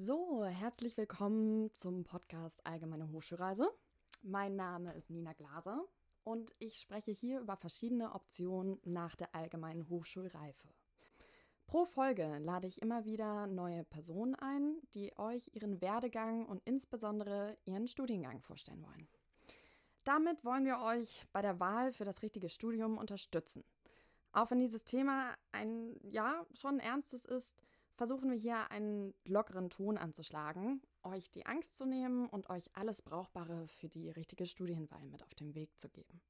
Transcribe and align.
So, 0.00 0.44
herzlich 0.44 0.96
willkommen 0.96 1.74
zum 1.74 2.04
Podcast 2.04 2.64
Allgemeine 2.64 3.10
Hochschulreise. 3.10 3.68
Mein 4.22 4.54
Name 4.54 4.94
ist 4.94 5.10
Nina 5.10 5.32
Glaser 5.32 5.82
und 6.22 6.54
ich 6.60 6.78
spreche 6.78 7.10
hier 7.10 7.40
über 7.40 7.56
verschiedene 7.56 8.14
Optionen 8.14 8.78
nach 8.84 9.16
der 9.16 9.34
allgemeinen 9.34 9.88
Hochschulreife. 9.88 10.68
Pro 11.66 11.84
Folge 11.84 12.38
lade 12.38 12.68
ich 12.68 12.80
immer 12.80 13.06
wieder 13.06 13.48
neue 13.48 13.82
Personen 13.82 14.36
ein, 14.36 14.76
die 14.94 15.18
euch 15.18 15.50
ihren 15.54 15.80
Werdegang 15.80 16.46
und 16.46 16.62
insbesondere 16.64 17.58
ihren 17.64 17.88
Studiengang 17.88 18.40
vorstellen 18.40 18.84
wollen. 18.84 19.08
Damit 20.04 20.44
wollen 20.44 20.64
wir 20.64 20.78
euch 20.78 21.26
bei 21.32 21.42
der 21.42 21.58
Wahl 21.58 21.92
für 21.92 22.04
das 22.04 22.22
richtige 22.22 22.50
Studium 22.50 22.98
unterstützen. 22.98 23.64
Auch 24.30 24.52
wenn 24.52 24.60
dieses 24.60 24.84
Thema 24.84 25.34
ein, 25.50 25.98
ja, 26.04 26.46
schon 26.52 26.78
ernstes 26.78 27.24
ist, 27.24 27.56
versuchen 27.98 28.30
wir 28.30 28.38
hier 28.38 28.70
einen 28.70 29.12
lockeren 29.24 29.70
Ton 29.70 29.98
anzuschlagen, 29.98 30.80
euch 31.02 31.30
die 31.32 31.44
Angst 31.46 31.74
zu 31.74 31.84
nehmen 31.84 32.28
und 32.28 32.48
euch 32.48 32.70
alles 32.74 33.02
Brauchbare 33.02 33.66
für 33.66 33.88
die 33.88 34.08
richtige 34.08 34.46
Studienwahl 34.46 35.04
mit 35.04 35.24
auf 35.24 35.34
den 35.34 35.54
Weg 35.56 35.76
zu 35.78 35.88
geben. 35.90 36.22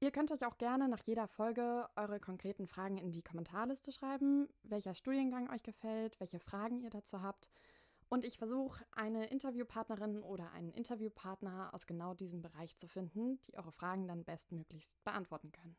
Ihr 0.00 0.10
könnt 0.10 0.32
euch 0.32 0.44
auch 0.44 0.58
gerne 0.58 0.88
nach 0.88 1.00
jeder 1.00 1.28
Folge 1.28 1.88
eure 1.94 2.18
konkreten 2.18 2.66
Fragen 2.66 2.98
in 2.98 3.12
die 3.12 3.22
Kommentarliste 3.22 3.92
schreiben, 3.92 4.48
welcher 4.64 4.94
Studiengang 4.94 5.48
euch 5.50 5.62
gefällt, 5.62 6.18
welche 6.18 6.40
Fragen 6.40 6.80
ihr 6.80 6.90
dazu 6.90 7.22
habt. 7.22 7.48
Und 8.08 8.24
ich 8.24 8.36
versuche, 8.38 8.84
eine 8.92 9.26
Interviewpartnerin 9.26 10.22
oder 10.22 10.50
einen 10.52 10.72
Interviewpartner 10.72 11.72
aus 11.72 11.86
genau 11.86 12.14
diesem 12.14 12.42
Bereich 12.42 12.76
zu 12.76 12.88
finden, 12.88 13.40
die 13.46 13.56
eure 13.56 13.72
Fragen 13.72 14.08
dann 14.08 14.24
bestmöglichst 14.24 15.02
beantworten 15.04 15.52
können. 15.52 15.76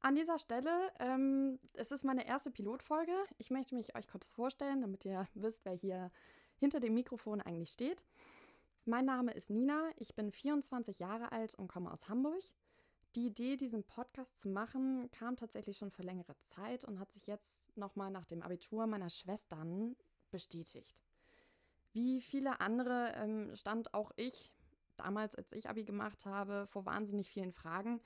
An 0.00 0.14
dieser 0.14 0.38
Stelle, 0.38 0.92
ähm, 1.00 1.58
es 1.72 1.90
ist 1.90 2.04
meine 2.04 2.26
erste 2.26 2.50
Pilotfolge. 2.50 3.12
Ich 3.38 3.50
möchte 3.50 3.74
mich 3.74 3.96
euch 3.96 4.08
kurz 4.08 4.30
vorstellen, 4.30 4.80
damit 4.80 5.04
ihr 5.04 5.26
wisst, 5.34 5.64
wer 5.64 5.72
hier 5.72 6.10
hinter 6.58 6.80
dem 6.80 6.94
Mikrofon 6.94 7.40
eigentlich 7.40 7.72
steht. 7.72 8.04
Mein 8.84 9.04
Name 9.04 9.32
ist 9.32 9.50
Nina, 9.50 9.90
ich 9.96 10.14
bin 10.14 10.30
24 10.30 11.00
Jahre 11.00 11.32
alt 11.32 11.54
und 11.56 11.66
komme 11.66 11.90
aus 11.90 12.08
Hamburg. 12.08 12.42
Die 13.16 13.26
Idee, 13.26 13.56
diesen 13.56 13.82
Podcast 13.82 14.38
zu 14.38 14.48
machen, 14.48 15.10
kam 15.10 15.36
tatsächlich 15.36 15.78
schon 15.78 15.90
für 15.90 16.02
längere 16.02 16.38
Zeit 16.38 16.84
und 16.84 17.00
hat 17.00 17.10
sich 17.10 17.26
jetzt 17.26 17.76
nochmal 17.76 18.10
nach 18.10 18.26
dem 18.26 18.42
Abitur 18.42 18.86
meiner 18.86 19.08
Schwestern 19.08 19.96
bestätigt. 20.30 21.02
Wie 21.92 22.20
viele 22.20 22.60
andere 22.60 23.12
ähm, 23.16 23.56
stand 23.56 23.94
auch 23.94 24.12
ich 24.16 24.52
damals, 24.96 25.34
als 25.34 25.52
ich 25.52 25.68
Abi 25.68 25.84
gemacht 25.84 26.26
habe, 26.26 26.66
vor 26.68 26.84
wahnsinnig 26.84 27.30
vielen 27.30 27.52
Fragen, 27.52 28.00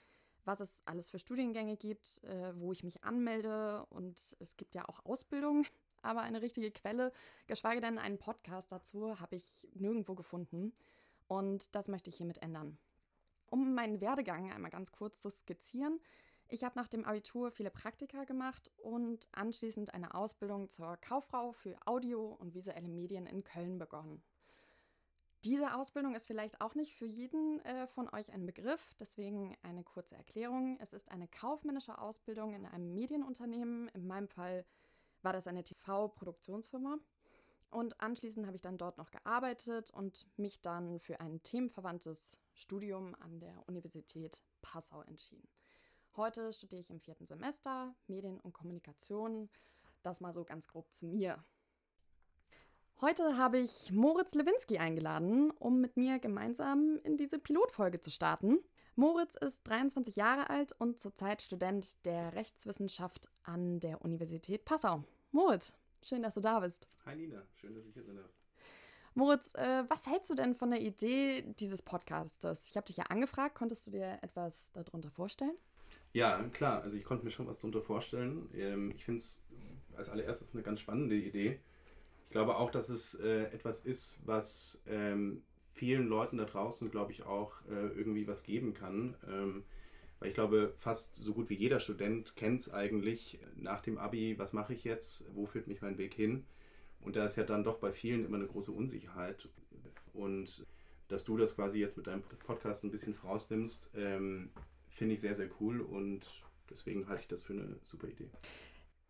was 0.45 0.61
es 0.61 0.83
alles 0.87 1.11
für 1.11 1.19
Studiengänge 1.19 1.77
gibt, 1.77 2.23
äh, 2.25 2.59
wo 2.59 2.73
ich 2.73 2.85
mich 2.85 3.05
anmelde. 3.05 3.87
Und 3.87 4.37
es 4.39 4.57
gibt 4.57 4.75
ja 4.75 4.89
auch 4.89 5.05
Ausbildung, 5.05 5.65
aber 6.03 6.23
eine 6.23 6.43
richtige 6.43 6.71
Quelle, 6.71 7.13
geschweige 7.47 7.81
denn 7.81 7.99
einen 7.99 8.19
Podcast 8.19 8.73
dazu, 8.73 9.21
habe 9.21 9.37
ich 9.37 9.69
nirgendwo 9.75 10.15
gefunden. 10.15 10.73
Und 11.27 11.75
das 11.75 11.89
möchte 11.89 12.11
ich 12.11 12.17
hiermit 12.17 12.43
ändern. 12.43 12.79
Um 13.47 13.75
meinen 13.75 14.01
Werdegang 14.01 14.53
einmal 14.53 14.71
ganz 14.71 14.93
kurz 14.93 15.21
zu 15.21 15.31
skizzieren. 15.31 16.01
Ich 16.49 16.65
habe 16.65 16.77
nach 16.77 16.89
dem 16.89 17.05
Abitur 17.05 17.53
viele 17.53 17.71
Praktika 17.71 18.25
gemacht 18.25 18.73
und 18.79 19.29
anschließend 19.33 19.95
eine 19.95 20.15
Ausbildung 20.15 20.69
zur 20.69 20.97
Kauffrau 20.97 21.53
für 21.53 21.77
Audio 21.87 22.37
und 22.41 22.55
visuelle 22.55 22.89
Medien 22.89 23.27
in 23.27 23.45
Köln 23.45 23.79
begonnen. 23.79 24.21
Diese 25.45 25.75
Ausbildung 25.75 26.15
ist 26.15 26.27
vielleicht 26.27 26.61
auch 26.61 26.75
nicht 26.75 26.95
für 26.95 27.07
jeden 27.07 27.65
äh, 27.65 27.87
von 27.87 28.13
euch 28.13 28.31
ein 28.31 28.45
Begriff, 28.45 28.95
deswegen 29.01 29.57
eine 29.63 29.83
kurze 29.83 30.15
Erklärung. 30.15 30.77
Es 30.81 30.93
ist 30.93 31.11
eine 31.11 31.29
kaufmännische 31.29 31.97
Ausbildung 31.97 32.53
in 32.53 32.67
einem 32.67 32.93
Medienunternehmen. 32.93 33.89
In 33.95 34.07
meinem 34.07 34.29
Fall 34.29 34.67
war 35.23 35.33
das 35.33 35.47
eine 35.47 35.65
TV-Produktionsfirma. 35.65 36.99
Und 37.71 38.01
anschließend 38.01 38.47
habe 38.47 38.57
ich 38.57 38.63
dann 38.63 38.77
dort 38.77 38.99
noch 38.99 39.11
gearbeitet 39.11 39.91
und 39.93 40.27
mich 40.37 40.61
dann 40.61 40.99
für 40.99 41.21
ein 41.21 41.43
themenverwandtes 41.43 42.37
Studium 42.53 43.15
an 43.21 43.41
der 43.41 43.67
Universität 43.67 44.43
Passau 44.61 45.01
entschieden. 45.03 45.49
Heute 46.17 46.53
studiere 46.53 46.83
ich 46.83 46.91
im 46.91 47.01
vierten 47.01 47.25
Semester 47.25 47.95
Medien 48.09 48.41
und 48.41 48.53
Kommunikation. 48.53 49.49
Das 50.03 50.21
mal 50.21 50.35
so 50.35 50.45
ganz 50.45 50.67
grob 50.67 50.93
zu 50.93 51.07
mir. 51.07 51.43
Heute 53.01 53.37
habe 53.37 53.59
ich 53.59 53.93
Moritz 53.93 54.35
Lewinsky 54.35 54.79
eingeladen, 54.79 55.51
um 55.53 55.81
mit 55.81 55.97
mir 55.97 56.19
gemeinsam 56.19 56.99
in 57.03 57.17
diese 57.17 57.39
Pilotfolge 57.39 58.01
zu 58.01 58.11
starten. 58.11 58.59
Moritz 58.95 59.37
ist 59.37 59.63
23 59.65 60.17
Jahre 60.17 60.51
alt 60.51 60.73
und 60.79 60.99
zurzeit 60.99 61.41
Student 61.41 62.05
der 62.05 62.35
Rechtswissenschaft 62.35 63.31
an 63.43 63.81
der 63.81 64.03
Universität 64.03 64.65
Passau. 64.65 65.05
Moritz, 65.33 65.75
Schön, 66.03 66.23
dass 66.23 66.35
du 66.35 66.41
da 66.41 66.61
bist. 66.61 66.89
Hi 67.05 67.15
Nina, 67.15 67.43
schön, 67.57 67.75
dass 67.75 67.85
ich 67.85 67.93
hier 67.93 68.03
sein 68.03 68.17
darf. 68.17 68.31
Moritz, 69.15 69.55
äh, 69.55 69.85
was 69.89 70.07
hältst 70.07 70.31
du 70.31 70.35
denn 70.35 70.55
von 70.55 70.71
der 70.71 70.81
Idee 70.81 71.43
dieses 71.59 71.83
Podcastes? 71.83 72.69
Ich 72.69 72.77
habe 72.77 72.87
dich 72.87 72.97
ja 72.97 73.05
angefragt, 73.05 73.55
konntest 73.55 73.87
du 73.87 73.91
dir 73.91 74.19
etwas 74.23 74.71
darunter 74.73 75.11
vorstellen? 75.11 75.55
Ja, 76.13 76.43
klar, 76.51 76.83
also 76.83 76.97
ich 76.97 77.05
konnte 77.05 77.25
mir 77.25 77.31
schon 77.31 77.47
was 77.47 77.57
darunter 77.57 77.83
vorstellen. 77.83 78.49
Ähm, 78.55 78.93
ich 78.93 79.05
finde 79.05 79.21
es 79.21 79.41
als 79.95 80.09
allererstes 80.09 80.55
eine 80.55 80.63
ganz 80.63 80.81
spannende 80.81 81.17
Idee. 81.17 81.61
Ich 82.31 82.33
glaube 82.33 82.55
auch, 82.55 82.71
dass 82.71 82.91
es 82.91 83.17
äh, 83.17 83.47
etwas 83.47 83.81
ist, 83.81 84.21
was 84.25 84.85
ähm, 84.87 85.43
vielen 85.75 86.07
Leuten 86.07 86.37
da 86.37 86.45
draußen, 86.45 86.89
glaube 86.89 87.11
ich, 87.11 87.25
auch 87.25 87.55
äh, 87.69 87.89
irgendwie 87.89 88.29
was 88.29 88.45
geben 88.45 88.73
kann. 88.73 89.17
Ähm, 89.29 89.65
weil 90.21 90.29
ich 90.29 90.35
glaube, 90.35 90.73
fast 90.79 91.17
so 91.17 91.35
gut 91.35 91.51
wie 91.51 91.57
jeder 91.57 91.81
Student 91.81 92.37
kennt 92.37 92.61
es 92.61 92.73
eigentlich 92.73 93.41
nach 93.57 93.81
dem 93.81 93.99
Abi, 93.99 94.39
was 94.39 94.53
mache 94.53 94.75
ich 94.75 94.85
jetzt, 94.85 95.25
wo 95.35 95.45
führt 95.47 95.67
mich 95.67 95.83
mein 95.83 95.99
Weg 95.99 96.15
hin? 96.15 96.45
Und 97.01 97.17
da 97.17 97.25
ist 97.25 97.35
ja 97.35 97.43
dann 97.43 97.65
doch 97.65 97.79
bei 97.79 97.91
vielen 97.91 98.25
immer 98.25 98.37
eine 98.37 98.47
große 98.47 98.71
Unsicherheit. 98.71 99.49
Und 100.13 100.65
dass 101.09 101.25
du 101.25 101.37
das 101.37 101.57
quasi 101.57 101.81
jetzt 101.81 101.97
mit 101.97 102.07
deinem 102.07 102.23
Podcast 102.23 102.85
ein 102.85 102.93
bisschen 102.93 103.15
vorausnimmst, 103.15 103.91
ähm, 103.97 104.51
finde 104.89 105.15
ich 105.15 105.21
sehr, 105.21 105.35
sehr 105.35 105.51
cool 105.61 105.81
und 105.81 106.45
deswegen 106.71 107.09
halte 107.09 107.23
ich 107.23 107.29
das 107.29 107.43
für 107.43 107.55
eine 107.55 107.75
super 107.83 108.07
Idee. 108.07 108.31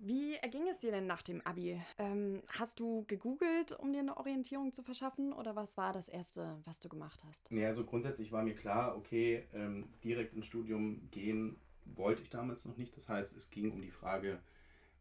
Wie 0.03 0.35
erging 0.37 0.67
es 0.67 0.79
dir 0.79 0.93
denn 0.93 1.07
nach 1.07 1.21
dem 1.21 1.43
Abi? 1.47 1.79
Ähm, 1.99 2.43
hast 2.49 2.81
du 2.81 3.05
gegoogelt, 3.07 3.79
um 3.79 3.93
dir 3.93 3.99
eine 3.99 4.17
Orientierung 4.17 4.73
zu 4.73 4.83
verschaffen 4.83 5.35
oder 5.35 5.57
was 5.57 5.77
war 5.77 5.93
das 5.93 6.09
Erste, 6.09 6.57
was 6.65 6.81
du 6.81 6.89
gemacht 6.89 7.23
hast? 7.29 7.51
Ja, 7.51 7.67
also 7.67 7.85
grundsätzlich 7.85 8.33
war 8.33 8.43
mir 8.43 8.55
klar, 8.55 8.97
okay, 8.97 9.47
ähm, 9.53 9.91
direkt 10.03 10.33
ins 10.33 10.47
Studium 10.47 11.11
gehen 11.11 11.59
wollte 11.85 12.23
ich 12.23 12.31
damals 12.31 12.65
noch 12.65 12.79
nicht. 12.79 12.97
Das 12.97 13.11
heißt, 13.11 13.37
es 13.37 13.51
ging 13.51 13.73
um 13.73 13.83
die 13.83 13.91
Frage, 13.91 14.41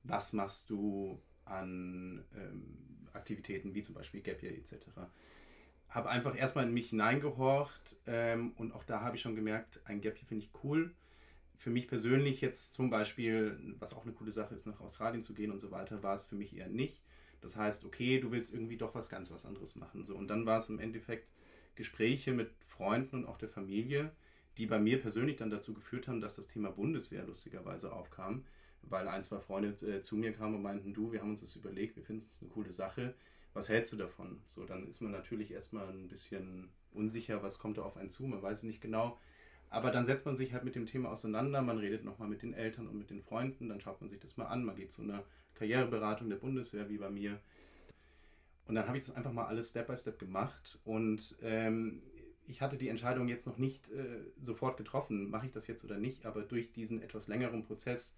was 0.03 0.33
machst 0.33 0.69
du 0.69 1.17
an 1.45 2.25
ähm, 2.35 3.07
Aktivitäten 3.13 3.73
wie 3.73 3.81
zum 3.81 3.95
Beispiel 3.95 4.19
Gap 4.19 4.43
Year 4.43 4.51
etc. 4.53 4.73
Habe 5.87 6.09
einfach 6.09 6.37
erstmal 6.37 6.65
in 6.65 6.73
mich 6.73 6.89
hineingehorcht 6.89 7.95
ähm, 8.05 8.51
und 8.57 8.73
auch 8.73 8.83
da 8.83 8.99
habe 8.99 9.15
ich 9.15 9.21
schon 9.21 9.37
gemerkt, 9.37 9.79
ein 9.85 10.01
Gap 10.01 10.17
Year 10.17 10.27
finde 10.27 10.43
ich 10.43 10.51
cool 10.61 10.93
für 11.59 11.69
mich 11.69 11.87
persönlich 11.87 12.39
jetzt 12.39 12.73
zum 12.73 12.89
Beispiel, 12.89 13.59
was 13.79 13.93
auch 13.93 14.03
eine 14.03 14.13
coole 14.13 14.31
Sache 14.31 14.55
ist, 14.55 14.65
nach 14.65 14.79
Australien 14.79 15.23
zu 15.23 15.33
gehen 15.33 15.51
und 15.51 15.59
so 15.59 15.71
weiter, 15.71 16.01
war 16.01 16.15
es 16.15 16.23
für 16.23 16.35
mich 16.35 16.55
eher 16.55 16.69
nicht. 16.69 17.01
Das 17.41 17.57
heißt, 17.57 17.83
okay, 17.85 18.19
du 18.19 18.31
willst 18.31 18.53
irgendwie 18.53 18.77
doch 18.77 18.95
was 18.95 19.09
ganz 19.09 19.29
was 19.29 19.45
anderes 19.45 19.75
machen. 19.75 20.05
So. 20.05 20.15
Und 20.15 20.29
dann 20.29 20.45
war 20.45 20.57
es 20.57 20.69
im 20.69 20.79
Endeffekt 20.79 21.27
Gespräche 21.75 22.31
mit 22.31 22.49
Freunden 22.65 23.17
und 23.17 23.25
auch 23.25 23.37
der 23.37 23.49
Familie, 23.49 24.11
die 24.57 24.67
bei 24.67 24.79
mir 24.79 25.01
persönlich 25.01 25.35
dann 25.35 25.49
dazu 25.49 25.73
geführt 25.73 26.07
haben, 26.07 26.21
dass 26.21 26.37
das 26.37 26.47
Thema 26.47 26.71
Bundeswehr 26.71 27.25
lustigerweise 27.25 27.91
aufkam, 27.91 28.45
weil 28.83 29.09
ein, 29.09 29.23
zwei 29.23 29.39
Freunde 29.39 29.69
äh, 29.85 30.01
zu 30.01 30.15
mir 30.15 30.31
kamen 30.31 30.55
und 30.55 30.61
meinten, 30.61 30.93
du, 30.93 31.11
wir 31.11 31.21
haben 31.21 31.31
uns 31.31 31.41
das 31.41 31.57
überlegt, 31.57 31.97
wir 31.97 32.03
finden 32.03 32.25
es 32.29 32.41
eine 32.41 32.49
coole 32.49 32.71
Sache, 32.71 33.13
was 33.53 33.67
hältst 33.67 33.91
du 33.91 33.97
davon? 33.97 34.41
So, 34.47 34.63
dann 34.63 34.87
ist 34.87 35.01
man 35.01 35.11
natürlich 35.11 35.51
erstmal 35.51 35.89
ein 35.89 36.07
bisschen 36.07 36.69
unsicher, 36.93 37.43
was 37.43 37.59
kommt 37.59 37.77
da 37.77 37.81
auf 37.81 37.97
einen 37.97 38.09
zu, 38.09 38.23
man 38.23 38.41
weiß 38.41 38.63
nicht 38.63 38.79
genau, 38.79 39.17
aber 39.69 39.91
dann 39.91 40.05
setzt 40.05 40.25
man 40.25 40.35
sich 40.35 40.53
halt 40.53 40.63
mit 40.63 40.75
dem 40.75 40.85
Thema 40.85 41.09
auseinander, 41.09 41.61
man 41.61 41.77
redet 41.77 42.03
nochmal 42.03 42.27
mit 42.27 42.41
den 42.41 42.53
Eltern 42.53 42.87
und 42.87 42.97
mit 42.97 43.09
den 43.09 43.21
Freunden, 43.21 43.69
dann 43.69 43.79
schaut 43.79 44.01
man 44.01 44.09
sich 44.09 44.19
das 44.19 44.37
mal 44.37 44.45
an, 44.45 44.63
man 44.63 44.75
geht 44.75 44.91
zu 44.91 45.03
einer 45.03 45.23
Karriereberatung 45.55 46.29
der 46.29 46.37
Bundeswehr 46.37 46.89
wie 46.89 46.97
bei 46.97 47.09
mir. 47.09 47.39
Und 48.65 48.75
dann 48.75 48.87
habe 48.87 48.97
ich 48.97 49.05
das 49.05 49.15
einfach 49.15 49.31
mal 49.31 49.45
alles 49.45 49.69
Step 49.69 49.87
by 49.87 49.97
Step 49.97 50.19
gemacht. 50.19 50.79
Und 50.85 51.37
ähm, 51.41 52.01
ich 52.47 52.61
hatte 52.61 52.77
die 52.77 52.89
Entscheidung 52.89 53.27
jetzt 53.27 53.45
noch 53.45 53.57
nicht 53.57 53.89
äh, 53.91 54.21
sofort 54.43 54.77
getroffen, 54.77 55.29
mache 55.29 55.47
ich 55.47 55.51
das 55.51 55.67
jetzt 55.67 55.83
oder 55.83 55.97
nicht, 55.97 56.25
aber 56.25 56.41
durch 56.41 56.71
diesen 56.71 57.01
etwas 57.01 57.27
längeren 57.27 57.63
Prozess 57.63 58.15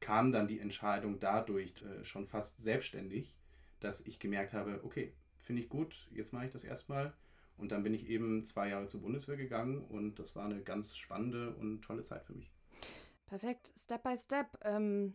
kam 0.00 0.32
dann 0.32 0.48
die 0.48 0.58
Entscheidung 0.58 1.20
dadurch 1.20 1.72
äh, 1.82 2.04
schon 2.04 2.26
fast 2.26 2.60
selbstständig, 2.62 3.34
dass 3.80 4.00
ich 4.06 4.18
gemerkt 4.18 4.52
habe, 4.52 4.80
okay, 4.82 5.12
finde 5.38 5.62
ich 5.62 5.68
gut, 5.68 6.08
jetzt 6.10 6.32
mache 6.32 6.46
ich 6.46 6.52
das 6.52 6.64
erstmal 6.64 7.12
und 7.56 7.72
dann 7.72 7.82
bin 7.82 7.94
ich 7.94 8.08
eben 8.08 8.44
zwei 8.44 8.68
Jahre 8.68 8.88
zur 8.88 9.00
Bundeswehr 9.00 9.36
gegangen 9.36 9.82
und 9.82 10.18
das 10.18 10.34
war 10.34 10.44
eine 10.44 10.62
ganz 10.62 10.96
spannende 10.96 11.54
und 11.54 11.82
tolle 11.82 12.04
Zeit 12.04 12.24
für 12.24 12.34
mich. 12.34 12.52
Perfekt, 13.26 13.72
Step 13.76 14.02
by 14.02 14.16
Step. 14.16 14.58
Ähm, 14.62 15.14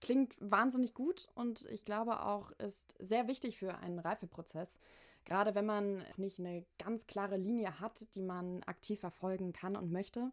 klingt 0.00 0.34
wahnsinnig 0.40 0.94
gut 0.94 1.28
und 1.34 1.64
ich 1.66 1.84
glaube 1.84 2.22
auch, 2.22 2.50
ist 2.52 2.94
sehr 2.98 3.28
wichtig 3.28 3.58
für 3.58 3.78
einen 3.78 3.98
Reifeprozess. 3.98 4.78
Gerade 5.24 5.54
wenn 5.54 5.66
man 5.66 6.02
nicht 6.16 6.40
eine 6.40 6.64
ganz 6.78 7.06
klare 7.06 7.36
Linie 7.36 7.78
hat, 7.78 8.06
die 8.14 8.22
man 8.22 8.62
aktiv 8.64 9.00
verfolgen 9.00 9.52
kann 9.52 9.76
und 9.76 9.92
möchte. 9.92 10.32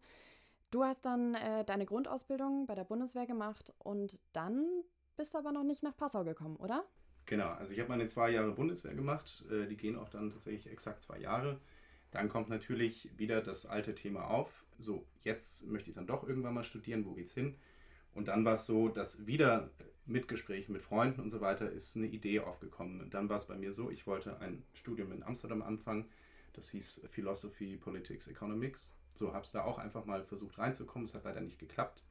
Du 0.72 0.84
hast 0.84 1.06
dann 1.06 1.36
äh, 1.36 1.64
deine 1.66 1.86
Grundausbildung 1.86 2.66
bei 2.66 2.76
der 2.76 2.84
Bundeswehr 2.84 3.26
gemacht 3.26 3.74
und 3.80 4.20
dann 4.34 4.66
bist 5.18 5.36
aber 5.36 5.52
noch 5.52 5.64
nicht 5.64 5.84
nach 5.84 5.98
Passau 5.98 6.24
gekommen, 6.24 6.56
oder? 6.56 6.86
Genau, 7.30 7.50
also 7.50 7.74
ich 7.74 7.80
habe 7.80 7.90
meine 7.90 8.08
zwei 8.08 8.32
Jahre 8.32 8.52
Bundeswehr 8.52 8.96
gemacht. 8.96 9.46
Äh, 9.52 9.68
die 9.68 9.78
gehen 9.78 9.96
auch 9.96 10.10
dann 10.10 10.32
tatsächlich 10.32 10.74
exakt 10.74 11.04
zwei 11.04 11.20
Jahre. 11.20 11.60
Dann 12.10 12.28
kommt 12.28 12.50
natürlich 12.50 13.08
wieder 13.20 13.42
das 13.42 13.68
alte 13.68 13.94
Thema 13.94 14.24
auf. 14.32 14.66
So, 14.80 15.06
jetzt 15.22 15.68
möchte 15.68 15.92
ich 15.92 15.96
dann 15.96 16.08
doch 16.08 16.28
irgendwann 16.28 16.56
mal 16.56 16.64
studieren, 16.64 17.06
wo 17.06 17.14
geht's 17.14 17.36
hin? 17.36 17.54
Und 18.16 18.30
dann 18.30 18.46
war 18.46 18.54
es 18.54 18.66
so, 18.66 18.90
dass 18.90 19.28
wieder 19.28 19.70
mit 20.08 20.28
Gesprächen 20.28 20.74
mit 20.74 20.82
Freunden 20.82 21.22
und 21.22 21.30
so 21.30 21.40
weiter 21.40 21.72
ist 21.72 21.96
eine 21.96 22.08
Idee 22.08 22.40
aufgekommen. 22.40 23.00
Und 23.00 23.14
dann 23.14 23.30
war 23.30 23.38
es 23.38 23.46
bei 23.46 23.56
mir 23.56 23.74
so, 23.74 23.92
ich 23.92 24.08
wollte 24.08 24.40
ein 24.40 24.64
Studium 24.74 25.12
in 25.12 25.22
Amsterdam 25.22 25.62
anfangen. 25.62 26.06
Das 26.54 26.72
hieß 26.72 27.10
Philosophy, 27.12 27.78
Politics, 27.78 28.28
Economics. 28.28 28.92
So 29.14 29.34
habe 29.36 29.46
es 29.46 29.52
da 29.52 29.66
auch 29.66 29.78
einfach 29.78 30.04
mal 30.04 30.24
versucht 30.24 30.58
reinzukommen. 30.58 31.08
Es 31.08 31.14
hat 31.14 31.26
leider 31.26 31.42
nicht 31.42 31.60
geklappt. 31.60 32.02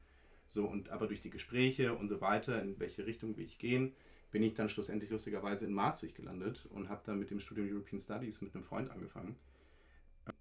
So, 0.47 0.65
und 0.65 0.91
aber 0.91 1.07
durch 1.07 1.19
die 1.19 1.29
Gespräche 1.29 1.93
und 1.93 2.07
so 2.07 2.21
weiter, 2.21 2.61
in 2.61 2.79
welche 2.79 3.05
Richtung 3.05 3.35
will 3.35 3.43
ich 3.43 3.59
gehen, 3.59 3.93
bin 4.31 4.43
ich 4.43 4.53
dann 4.53 4.69
schlussendlich 4.69 5.09
lustigerweise 5.09 5.65
in 5.65 5.73
Maastricht 5.73 6.15
gelandet 6.15 6.67
und 6.71 6.89
habe 6.89 7.01
dann 7.05 7.19
mit 7.19 7.31
dem 7.31 7.39
Studium 7.39 7.67
European 7.71 7.99
Studies 7.99 8.41
mit 8.41 8.53
einem 8.53 8.63
Freund 8.63 8.91
angefangen. 8.91 9.35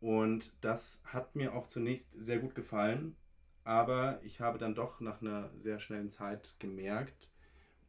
Und 0.00 0.52
das 0.60 1.00
hat 1.04 1.34
mir 1.34 1.54
auch 1.54 1.66
zunächst 1.66 2.10
sehr 2.18 2.38
gut 2.38 2.54
gefallen, 2.54 3.16
aber 3.64 4.20
ich 4.22 4.40
habe 4.40 4.58
dann 4.58 4.74
doch 4.74 5.00
nach 5.00 5.22
einer 5.22 5.50
sehr 5.56 5.80
schnellen 5.80 6.10
Zeit 6.10 6.54
gemerkt, 6.58 7.30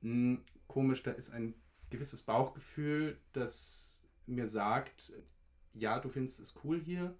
mh, 0.02 0.12
hm, 0.12 0.44
komisch, 0.68 1.04
da 1.04 1.12
ist 1.12 1.32
ein 1.32 1.56
gewisses 1.90 2.24
Bauchgefühl, 2.24 3.18
das 3.34 4.02
mir 4.28 4.48
sagt, 4.48 5.12
ja, 5.74 6.00
du 6.00 6.10
findest 6.10 6.40
es 6.40 6.56
cool 6.64 6.80
hier, 6.80 7.16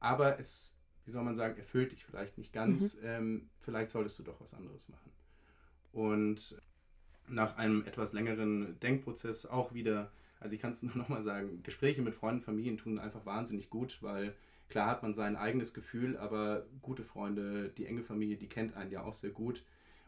aber 0.00 0.38
es, 0.38 0.76
wie 1.04 1.10
soll 1.10 1.22
man 1.22 1.36
sagen, 1.36 1.56
erfüllt 1.56 1.92
dich 1.92 2.04
vielleicht 2.04 2.38
nicht 2.38 2.52
ganz. 2.52 2.96
Mhm. 2.96 3.06
Ähm, 3.06 3.50
vielleicht 3.60 3.90
solltest 3.90 4.18
du 4.18 4.22
doch 4.22 4.40
was 4.40 4.54
anderes 4.54 4.88
machen. 4.88 5.12
Und 5.92 6.56
nach 7.30 7.56
einem 7.56 7.84
etwas 7.84 8.12
längeren 8.12 8.78
Denkprozess 8.80 9.46
auch 9.46 9.74
wieder, 9.74 10.10
also 10.40 10.54
ich 10.54 10.60
kann 10.60 10.72
es 10.72 10.82
nur 10.82 10.96
nochmal 10.96 11.22
sagen, 11.22 11.62
Gespräche 11.62 12.02
mit 12.02 12.14
Freunden, 12.14 12.42
Familien 12.42 12.78
tun 12.78 12.98
einfach 12.98 13.26
wahnsinnig 13.26 13.70
gut, 13.70 13.98
weil 14.00 14.34
klar 14.68 14.88
hat 14.88 15.02
man 15.02 15.14
sein 15.14 15.36
eigenes 15.36 15.74
Gefühl, 15.74 16.16
aber 16.16 16.64
gute 16.82 17.04
Freunde, 17.04 17.70
die 17.76 17.86
enge 17.86 18.02
Familie, 18.02 18.36
die 18.36 18.48
kennt 18.48 18.76
einen 18.76 18.90
ja 18.90 19.02
auch 19.02 19.14
sehr 19.14 19.30
gut 19.30 19.64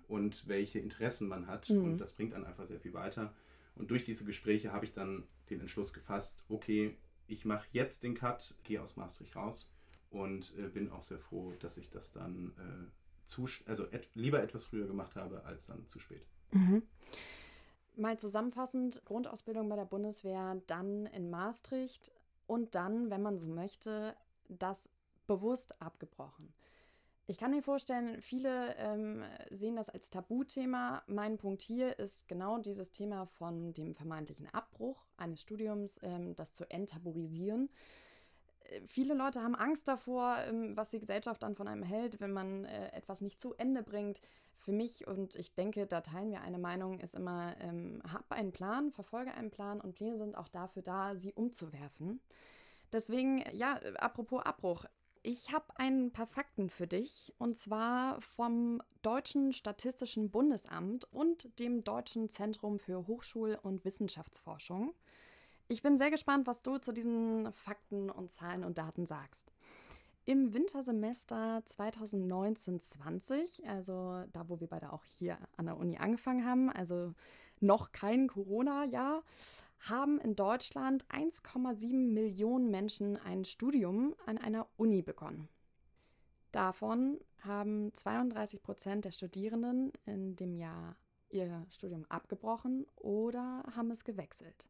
und 0.08 0.46
welche 0.46 0.78
Interessen 0.78 1.28
man 1.28 1.46
hat 1.46 1.70
mhm. 1.70 1.84
und 1.84 1.98
das 1.98 2.12
bringt 2.12 2.34
einen 2.34 2.44
einfach 2.44 2.66
sehr 2.66 2.80
viel 2.80 2.94
weiter. 2.94 3.32
Und 3.75 3.90
durch 3.90 4.04
diese 4.04 4.25
Gespräche 4.25 4.72
habe 4.72 4.84
ich 4.84 4.92
dann 4.92 5.25
den 5.48 5.60
Entschluss 5.60 5.92
gefasst, 5.92 6.44
okay, 6.48 6.94
ich 7.26 7.44
mache 7.44 7.66
jetzt 7.72 8.02
den 8.02 8.14
Cut, 8.14 8.54
gehe 8.64 8.82
aus 8.82 8.96
Maastricht 8.96 9.34
raus 9.34 9.72
und 10.10 10.52
äh, 10.58 10.68
bin 10.68 10.90
auch 10.90 11.02
sehr 11.02 11.18
froh, 11.18 11.54
dass 11.60 11.78
ich 11.78 11.90
das 11.90 12.12
dann 12.12 12.52
äh, 12.58 13.26
zu, 13.26 13.48
also 13.66 13.86
et, 13.90 14.08
lieber 14.14 14.42
etwas 14.42 14.66
früher 14.66 14.86
gemacht 14.86 15.16
habe 15.16 15.44
als 15.44 15.66
dann 15.66 15.88
zu 15.88 15.98
spät. 15.98 16.26
Mhm. 16.52 16.82
Mal 17.96 18.19
zusammenfassend, 18.19 19.04
Grundausbildung 19.04 19.69
bei 19.69 19.76
der 19.76 19.84
Bundeswehr, 19.84 20.60
dann 20.66 21.06
in 21.06 21.31
Maastricht 21.31 22.10
und 22.46 22.75
dann, 22.75 23.10
wenn 23.10 23.22
man 23.22 23.38
so 23.38 23.46
möchte, 23.46 24.16
das 24.49 24.88
bewusst 25.26 25.81
abgebrochen. 25.81 26.52
Ich 27.26 27.38
kann 27.38 27.52
mir 27.52 27.62
vorstellen, 27.62 28.20
viele 28.20 28.75
ähm, 28.76 29.22
sehen 29.50 29.76
das 29.76 29.88
als 29.88 30.10
Tabuthema. 30.10 31.02
Mein 31.06 31.38
Punkt 31.38 31.62
hier 31.62 31.99
ist 31.99 32.26
genau 32.26 32.58
dieses 32.58 32.90
Thema 32.90 33.26
von 33.26 33.72
dem 33.75 33.94
vermeintlichen 33.94 34.52
Abbruch 34.52 35.06
eines 35.16 35.40
Studiums, 35.40 36.00
ähm, 36.02 36.34
das 36.34 36.52
zu 36.52 36.69
enttabuisieren. 36.69 37.70
Viele 38.87 39.14
Leute 39.14 39.43
haben 39.43 39.55
Angst 39.55 39.88
davor, 39.88 40.38
ähm, 40.49 40.76
was 40.76 40.91
die 40.91 41.00
Gesellschaft 41.00 41.43
dann 41.43 41.56
von 41.56 41.69
einem 41.69 41.82
hält, 41.82 42.20
wenn 42.20 42.32
man 42.32 42.64
äh, 42.64 42.88
etwas 42.93 43.20
nicht 43.20 43.41
zu 43.41 43.55
Ende 43.55 43.82
bringt 43.82 44.20
für 44.62 44.73
mich, 44.73 45.06
und 45.06 45.35
ich 45.35 45.55
denke, 45.55 45.87
da 45.87 46.00
teilen 46.00 46.31
wir 46.31 46.41
eine 46.41 46.59
Meinung, 46.59 47.00
ist 47.00 47.14
immer, 47.14 47.56
ähm, 47.61 48.00
hab 48.11 48.31
einen 48.31 48.53
Plan, 48.53 48.93
verfolge 48.93 49.35
einen 49.35 49.50
Plan 49.50 49.81
und 49.81 49.94
Pläne 49.94 50.17
sind 50.17 50.37
auch 50.37 50.49
dafür 50.49 50.82
da, 50.82 51.17
sie 51.17 51.32
umzuwerfen. 51.32 52.20
Deswegen, 52.93 53.43
ja, 53.53 53.75
apropos 53.97 54.44
Abbruch. 54.44 54.85
Ich 55.25 55.53
habe 55.53 55.67
ein 55.76 56.12
paar 56.12 56.26
Fakten 56.26 56.69
für 56.69 56.87
dich 56.87 57.32
und 57.38 57.56
zwar 57.56 58.20
vom 58.20 58.82
Deutschen 59.03 59.53
Statistischen 59.53 60.31
Bundesamt 60.31 61.05
und 61.12 61.59
dem 61.61 61.85
Deutschen 61.85 62.29
Zentrum 62.29 62.79
für 62.79 63.06
Hochschul- 63.06 63.59
und 63.62 63.85
Wissenschaftsforschung. 63.85 64.94
Ich 65.72 65.80
bin 65.80 65.96
sehr 65.96 66.10
gespannt, 66.10 66.46
was 66.46 66.60
du 66.60 66.76
zu 66.76 66.92
diesen 66.92 67.50
Fakten 67.50 68.10
und 68.10 68.30
Zahlen 68.30 68.62
und 68.62 68.76
Daten 68.76 69.06
sagst. 69.06 69.50
Im 70.26 70.52
Wintersemester 70.52 71.62
2019-20, 71.66 73.64
also 73.66 74.22
da, 74.34 74.50
wo 74.50 74.60
wir 74.60 74.66
beide 74.66 74.92
auch 74.92 75.02
hier 75.02 75.38
an 75.56 75.64
der 75.64 75.78
Uni 75.78 75.96
angefangen 75.96 76.44
haben, 76.44 76.69
also 76.69 77.14
noch 77.60 77.90
kein 77.90 78.28
Corona-Jahr, 78.28 79.22
haben 79.78 80.20
in 80.20 80.36
Deutschland 80.36 81.06
1,7 81.06 82.12
Millionen 82.12 82.70
Menschen 82.70 83.16
ein 83.16 83.46
Studium 83.46 84.14
an 84.26 84.36
einer 84.36 84.66
Uni 84.76 85.00
begonnen. 85.00 85.48
Davon 86.50 87.18
haben 87.44 87.94
32 87.94 88.62
Prozent 88.62 89.06
der 89.06 89.12
Studierenden 89.12 89.90
in 90.04 90.36
dem 90.36 90.54
Jahr 90.54 90.96
ihr 91.30 91.64
Studium 91.70 92.04
abgebrochen 92.10 92.84
oder 92.96 93.62
haben 93.75 93.90
es 93.90 94.04
gewechselt. 94.04 94.66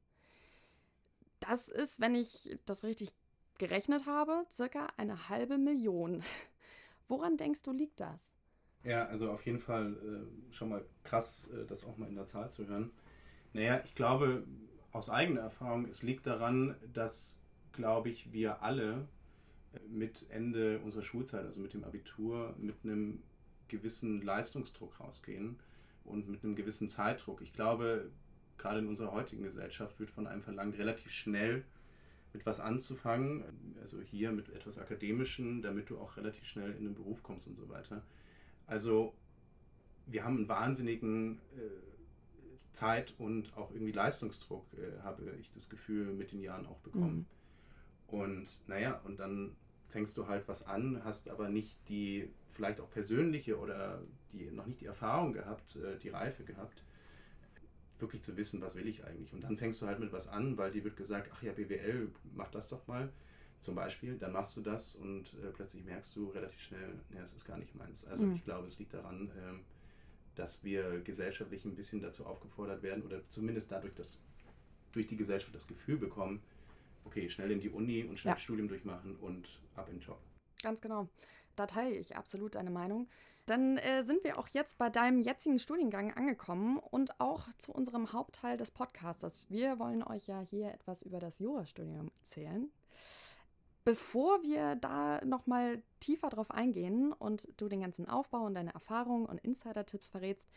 Das 1.48 1.68
ist, 1.68 2.00
wenn 2.00 2.14
ich 2.14 2.56
das 2.66 2.84
richtig 2.84 3.12
gerechnet 3.58 4.06
habe, 4.06 4.46
circa 4.50 4.86
eine 4.96 5.28
halbe 5.28 5.58
Million. 5.58 6.22
Woran 7.08 7.36
denkst 7.36 7.62
du, 7.62 7.72
liegt 7.72 8.00
das? 8.00 8.34
Ja, 8.84 9.06
also 9.06 9.30
auf 9.30 9.44
jeden 9.44 9.58
Fall 9.58 9.92
äh, 9.92 10.52
schon 10.54 10.70
mal 10.70 10.84
krass, 11.04 11.50
äh, 11.52 11.64
das 11.66 11.84
auch 11.84 11.96
mal 11.96 12.08
in 12.08 12.14
der 12.14 12.24
Zahl 12.24 12.50
zu 12.50 12.66
hören. 12.66 12.90
Naja, 13.52 13.82
ich 13.84 13.94
glaube, 13.94 14.44
aus 14.92 15.10
eigener 15.10 15.40
Erfahrung, 15.40 15.86
es 15.86 16.02
liegt 16.02 16.26
daran, 16.26 16.76
dass, 16.92 17.40
glaube 17.72 18.08
ich, 18.10 18.32
wir 18.32 18.62
alle 18.62 19.06
äh, 19.72 19.78
mit 19.88 20.26
Ende 20.30 20.80
unserer 20.80 21.02
Schulzeit, 21.02 21.44
also 21.44 21.60
mit 21.60 21.74
dem 21.74 21.84
Abitur, 21.84 22.54
mit 22.58 22.76
einem 22.84 23.22
gewissen 23.68 24.22
Leistungsdruck 24.22 25.00
rausgehen 25.00 25.58
und 26.04 26.28
mit 26.28 26.44
einem 26.44 26.56
gewissen 26.56 26.88
Zeitdruck. 26.88 27.40
Ich 27.42 27.52
glaube, 27.52 28.10
gerade 28.62 28.78
in 28.78 28.86
unserer 28.86 29.12
heutigen 29.12 29.42
Gesellschaft 29.42 29.98
wird 29.98 30.10
von 30.10 30.26
einem 30.26 30.42
verlangt, 30.42 30.78
relativ 30.78 31.12
schnell 31.12 31.64
mit 32.32 32.46
was 32.46 32.60
anzufangen, 32.60 33.44
also 33.80 34.00
hier 34.00 34.32
mit 34.32 34.48
etwas 34.50 34.78
Akademischen, 34.78 35.60
damit 35.60 35.90
du 35.90 35.98
auch 35.98 36.16
relativ 36.16 36.46
schnell 36.46 36.72
in 36.72 36.84
den 36.84 36.94
Beruf 36.94 37.22
kommst 37.22 37.46
und 37.46 37.56
so 37.56 37.68
weiter. 37.68 38.02
Also 38.66 39.14
wir 40.06 40.24
haben 40.24 40.38
einen 40.38 40.48
wahnsinnigen 40.48 41.38
äh, 41.56 42.72
Zeit- 42.72 43.14
und 43.18 43.54
auch 43.56 43.70
irgendwie 43.72 43.92
Leistungsdruck, 43.92 44.64
äh, 44.74 45.02
habe 45.02 45.34
ich 45.40 45.50
das 45.52 45.68
Gefühl, 45.68 46.12
mit 46.14 46.32
den 46.32 46.40
Jahren 46.40 46.64
auch 46.66 46.78
bekommen. 46.78 47.26
Mhm. 48.08 48.18
Und 48.18 48.68
naja, 48.68 49.00
und 49.04 49.18
dann 49.18 49.56
fängst 49.88 50.16
du 50.16 50.26
halt 50.26 50.48
was 50.48 50.64
an, 50.66 51.02
hast 51.04 51.28
aber 51.28 51.48
nicht 51.48 51.76
die 51.88 52.30
vielleicht 52.54 52.80
auch 52.80 52.90
persönliche 52.90 53.58
oder 53.58 54.02
die 54.32 54.50
noch 54.50 54.66
nicht 54.66 54.80
die 54.80 54.86
Erfahrung 54.86 55.32
gehabt, 55.32 55.76
äh, 55.76 55.98
die 55.98 56.08
Reife 56.08 56.44
gehabt, 56.44 56.82
wirklich 58.02 58.22
zu 58.22 58.36
wissen, 58.36 58.60
was 58.60 58.74
will 58.74 58.86
ich 58.86 59.04
eigentlich. 59.04 59.32
Und 59.32 59.42
dann 59.42 59.56
fängst 59.56 59.80
du 59.80 59.86
halt 59.86 59.98
mit 59.98 60.12
was 60.12 60.28
an, 60.28 60.58
weil 60.58 60.70
dir 60.70 60.84
wird 60.84 60.96
gesagt, 60.96 61.30
ach 61.32 61.42
ja, 61.42 61.52
BWL, 61.52 62.10
mach 62.34 62.50
das 62.50 62.68
doch 62.68 62.86
mal. 62.86 63.10
Zum 63.60 63.74
Beispiel, 63.76 64.18
dann 64.18 64.32
machst 64.32 64.56
du 64.56 64.60
das 64.60 64.96
und 64.96 65.34
äh, 65.34 65.50
plötzlich 65.52 65.84
merkst 65.84 66.14
du 66.16 66.30
relativ 66.30 66.60
schnell, 66.60 66.98
nee, 67.10 67.20
es 67.20 67.32
ist 67.32 67.44
gar 67.44 67.56
nicht 67.56 67.74
meins. 67.76 68.04
Also 68.04 68.26
mhm. 68.26 68.34
ich 68.34 68.44
glaube, 68.44 68.66
es 68.66 68.78
liegt 68.78 68.92
daran, 68.92 69.30
ähm, 69.38 69.60
dass 70.34 70.64
wir 70.64 71.00
gesellschaftlich 71.00 71.64
ein 71.64 71.76
bisschen 71.76 72.02
dazu 72.02 72.26
aufgefordert 72.26 72.82
werden 72.82 73.04
oder 73.04 73.20
zumindest 73.28 73.70
dadurch, 73.70 73.94
dass 73.94 74.18
durch 74.90 75.06
die 75.06 75.16
Gesellschaft 75.16 75.54
das 75.54 75.66
Gefühl 75.66 75.96
bekommen, 75.96 76.42
okay, 77.04 77.28
schnell 77.30 77.50
in 77.50 77.60
die 77.60 77.70
Uni 77.70 78.04
und 78.04 78.18
schnell 78.18 78.34
ja. 78.34 78.38
Studium 78.38 78.68
durchmachen 78.68 79.16
und 79.16 79.48
ab 79.76 79.88
in 79.88 79.98
den 79.98 80.02
Job. 80.02 80.18
Ganz 80.62 80.80
genau. 80.80 81.08
Da 81.56 81.66
teile 81.66 81.96
ich 81.96 82.16
absolut 82.16 82.54
deine 82.54 82.70
Meinung. 82.70 83.08
Dann 83.46 83.76
äh, 83.78 84.04
sind 84.04 84.22
wir 84.22 84.38
auch 84.38 84.48
jetzt 84.48 84.78
bei 84.78 84.88
deinem 84.88 85.20
jetzigen 85.20 85.58
Studiengang 85.58 86.12
angekommen 86.12 86.78
und 86.78 87.20
auch 87.20 87.48
zu 87.58 87.72
unserem 87.72 88.12
Hauptteil 88.12 88.56
des 88.56 88.70
Podcasts. 88.70 89.46
Wir 89.48 89.78
wollen 89.78 90.02
euch 90.04 90.28
ja 90.28 90.40
hier 90.40 90.72
etwas 90.72 91.02
über 91.02 91.18
das 91.18 91.40
Jurastudium 91.40 92.10
erzählen. 92.20 92.70
Bevor 93.84 94.42
wir 94.42 94.76
da 94.76 95.24
nochmal 95.24 95.82
tiefer 95.98 96.28
drauf 96.28 96.52
eingehen 96.52 97.12
und 97.12 97.48
du 97.56 97.68
den 97.68 97.80
ganzen 97.80 98.08
Aufbau 98.08 98.42
und 98.44 98.54
deine 98.54 98.74
Erfahrungen 98.74 99.26
und 99.26 99.40
Insider-Tipps 99.40 100.08
verrätst, 100.08 100.48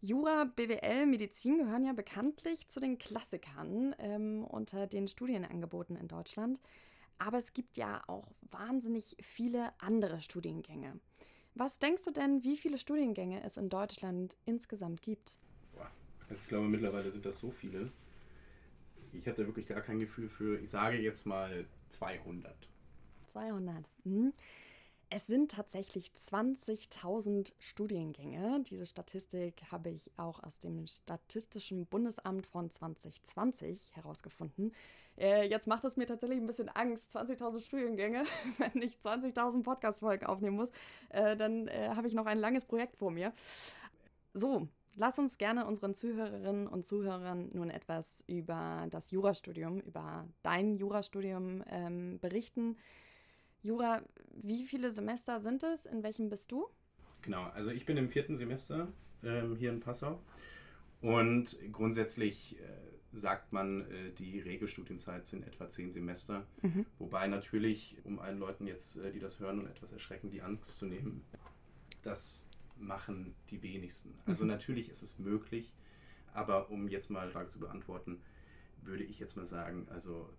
Jura, 0.00 0.44
BWL, 0.44 1.06
Medizin 1.06 1.58
gehören 1.58 1.84
ja 1.84 1.92
bekanntlich 1.92 2.68
zu 2.68 2.78
den 2.78 2.98
Klassikern 2.98 3.96
ähm, 3.98 4.44
unter 4.44 4.86
den 4.86 5.08
Studienangeboten 5.08 5.96
in 5.96 6.06
Deutschland. 6.06 6.60
Aber 7.18 7.38
es 7.38 7.52
gibt 7.52 7.76
ja 7.76 8.04
auch 8.06 8.28
wahnsinnig 8.42 9.16
viele 9.20 9.72
andere 9.80 10.20
Studiengänge. 10.20 11.00
Was 11.58 11.80
denkst 11.80 12.04
du 12.04 12.12
denn, 12.12 12.44
wie 12.44 12.56
viele 12.56 12.78
Studiengänge 12.78 13.42
es 13.42 13.56
in 13.56 13.68
Deutschland 13.68 14.36
insgesamt 14.44 15.02
gibt? 15.02 15.38
Also 16.28 16.40
ich 16.40 16.48
glaube, 16.48 16.68
mittlerweile 16.68 17.10
sind 17.10 17.26
das 17.26 17.40
so 17.40 17.50
viele. 17.50 17.90
Ich 19.12 19.26
habe 19.26 19.42
da 19.42 19.44
wirklich 19.44 19.66
gar 19.66 19.80
kein 19.80 19.98
Gefühl 19.98 20.28
für, 20.28 20.60
ich 20.60 20.70
sage 20.70 20.98
jetzt 20.98 21.26
mal 21.26 21.66
200. 21.88 22.54
200. 23.26 23.84
Mhm. 24.04 24.32
Es 25.10 25.26
sind 25.26 25.50
tatsächlich 25.50 26.12
20.000 26.12 27.52
Studiengänge. 27.58 28.62
Diese 28.70 28.86
Statistik 28.86 29.62
habe 29.72 29.90
ich 29.90 30.12
auch 30.16 30.40
aus 30.44 30.60
dem 30.60 30.86
Statistischen 30.86 31.86
Bundesamt 31.86 32.46
von 32.46 32.70
2020 32.70 33.96
herausgefunden. 33.96 34.72
Äh, 35.18 35.48
jetzt 35.48 35.66
macht 35.66 35.84
es 35.84 35.96
mir 35.96 36.06
tatsächlich 36.06 36.38
ein 36.38 36.46
bisschen 36.46 36.68
Angst, 36.68 37.14
20.000 37.16 37.60
Studiengänge. 37.60 38.24
Wenn 38.58 38.82
ich 38.82 38.96
20.000 38.98 39.62
Podcast-Folgen 39.62 40.26
aufnehmen 40.26 40.56
muss, 40.56 40.70
äh, 41.10 41.36
dann 41.36 41.68
äh, 41.68 41.90
habe 41.94 42.06
ich 42.06 42.14
noch 42.14 42.26
ein 42.26 42.38
langes 42.38 42.64
Projekt 42.64 42.96
vor 42.96 43.10
mir. 43.10 43.32
So, 44.34 44.68
lass 44.94 45.18
uns 45.18 45.38
gerne 45.38 45.66
unseren 45.66 45.94
Zuhörerinnen 45.94 46.68
und 46.68 46.84
Zuhörern 46.84 47.50
nun 47.52 47.70
etwas 47.70 48.22
über 48.26 48.86
das 48.90 49.10
Jurastudium, 49.10 49.80
über 49.80 50.26
dein 50.42 50.76
Jurastudium 50.76 51.64
ähm, 51.68 52.18
berichten. 52.20 52.76
Jura, 53.62 54.02
wie 54.30 54.64
viele 54.64 54.92
Semester 54.92 55.40
sind 55.40 55.64
es? 55.64 55.84
In 55.84 56.02
welchem 56.04 56.28
bist 56.28 56.52
du? 56.52 56.66
Genau, 57.22 57.42
also 57.54 57.70
ich 57.70 57.84
bin 57.86 57.96
im 57.96 58.08
vierten 58.08 58.36
Semester 58.36 58.88
ähm, 59.24 59.56
hier 59.56 59.70
in 59.70 59.80
Passau 59.80 60.20
und 61.00 61.56
grundsätzlich 61.72 62.56
äh, 62.60 62.87
sagt 63.12 63.52
man, 63.52 63.90
äh, 63.90 64.10
die 64.12 64.40
Regelstudienzeit 64.40 65.26
sind 65.26 65.46
etwa 65.46 65.68
zehn 65.68 65.90
Semester. 65.90 66.46
Mhm. 66.62 66.86
Wobei 66.98 67.26
natürlich, 67.26 67.96
um 68.04 68.18
allen 68.18 68.38
Leuten 68.38 68.66
jetzt, 68.66 68.96
äh, 68.98 69.12
die 69.12 69.20
das 69.20 69.40
hören 69.40 69.60
und 69.60 69.66
etwas 69.66 69.92
erschrecken, 69.92 70.30
die 70.30 70.42
Angst 70.42 70.76
zu 70.76 70.86
nehmen, 70.86 71.24
das 72.02 72.46
machen 72.76 73.34
die 73.50 73.62
wenigsten. 73.62 74.14
Also 74.26 74.44
mhm. 74.44 74.50
natürlich 74.50 74.88
ist 74.88 75.02
es 75.02 75.18
möglich, 75.18 75.72
aber 76.32 76.70
um 76.70 76.88
jetzt 76.88 77.10
mal 77.10 77.26
die 77.26 77.32
Frage 77.32 77.48
zu 77.48 77.58
beantworten, 77.58 78.20
würde 78.82 79.04
ich 79.04 79.18
jetzt 79.18 79.36
mal 79.36 79.46
sagen, 79.46 79.88
also 79.90 80.30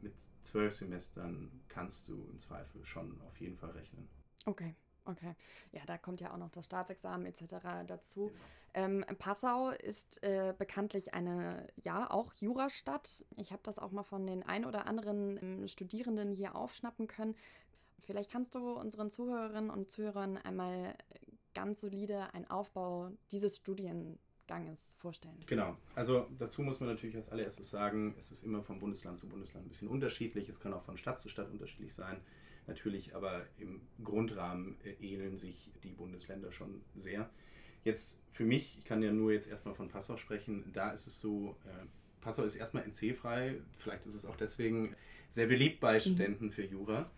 mit 0.00 0.14
zwölf 0.42 0.74
Semestern 0.74 1.50
kannst 1.68 2.08
du 2.08 2.28
im 2.30 2.38
Zweifel 2.38 2.84
schon 2.84 3.20
auf 3.22 3.40
jeden 3.40 3.56
Fall 3.56 3.70
rechnen. 3.70 4.08
Okay. 4.44 4.74
Okay, 5.10 5.34
ja, 5.72 5.80
da 5.86 5.98
kommt 5.98 6.20
ja 6.20 6.32
auch 6.32 6.36
noch 6.36 6.50
das 6.50 6.66
Staatsexamen 6.66 7.26
etc. 7.26 7.56
dazu. 7.86 8.30
Ähm, 8.74 9.04
Passau 9.18 9.70
ist 9.70 10.22
äh, 10.22 10.54
bekanntlich 10.56 11.12
eine, 11.14 11.66
ja, 11.82 12.10
auch 12.10 12.32
Jurastadt. 12.34 13.24
Ich 13.36 13.50
habe 13.52 13.62
das 13.64 13.78
auch 13.78 13.90
mal 13.90 14.04
von 14.04 14.26
den 14.26 14.42
ein 14.44 14.64
oder 14.64 14.86
anderen 14.86 15.38
ähm, 15.42 15.68
Studierenden 15.68 16.32
hier 16.32 16.54
aufschnappen 16.54 17.08
können. 17.08 17.34
Vielleicht 18.02 18.30
kannst 18.30 18.54
du 18.54 18.72
unseren 18.72 19.10
Zuhörerinnen 19.10 19.70
und 19.70 19.90
Zuhörern 19.90 20.36
einmal 20.38 20.94
ganz 21.54 21.80
solide 21.80 22.32
einen 22.34 22.48
Aufbau 22.48 23.10
dieses 23.32 23.56
Studienganges 24.50 24.96
vorstellen. 24.98 25.36
Genau, 25.46 25.76
also 25.94 26.26
dazu 26.38 26.62
muss 26.62 26.80
man 26.80 26.88
natürlich 26.88 27.16
als 27.16 27.30
allererstes 27.30 27.70
sagen, 27.70 28.14
es 28.18 28.32
ist 28.32 28.44
immer 28.44 28.62
von 28.62 28.80
Bundesland 28.80 29.18
zu 29.18 29.28
Bundesland 29.28 29.66
ein 29.66 29.68
bisschen 29.68 29.88
unterschiedlich. 29.88 30.48
Es 30.48 30.58
kann 30.58 30.72
auch 30.72 30.82
von 30.82 30.96
Stadt 30.96 31.20
zu 31.20 31.28
Stadt 31.28 31.50
unterschiedlich 31.50 31.94
sein. 31.94 32.20
Natürlich, 32.66 33.14
aber 33.14 33.46
im 33.58 33.80
Grundrahmen 34.04 34.76
äh, 34.84 34.92
ähneln 35.00 35.36
sich 35.36 35.70
die 35.82 35.90
Bundesländer 35.90 36.52
schon 36.52 36.82
sehr. 36.94 37.30
Jetzt 37.84 38.20
für 38.32 38.44
mich, 38.44 38.76
ich 38.78 38.84
kann 38.84 39.02
ja 39.02 39.12
nur 39.12 39.32
jetzt 39.32 39.48
erstmal 39.48 39.74
von 39.74 39.88
Passau 39.88 40.16
sprechen, 40.16 40.70
da 40.72 40.90
ist 40.90 41.06
es 41.06 41.20
so, 41.20 41.56
äh, 41.64 41.86
Passau 42.20 42.42
ist 42.42 42.56
erstmal 42.56 42.84
NC-frei, 42.84 43.56
vielleicht 43.78 44.06
ist 44.06 44.14
es 44.14 44.26
auch 44.26 44.36
deswegen 44.36 44.94
sehr 45.28 45.46
beliebt 45.46 45.80
bei 45.80 45.94
mhm. 45.94 46.00
Studenten 46.00 46.46
mhm. 46.46 46.52
für 46.52 46.64
Jura. 46.64 47.10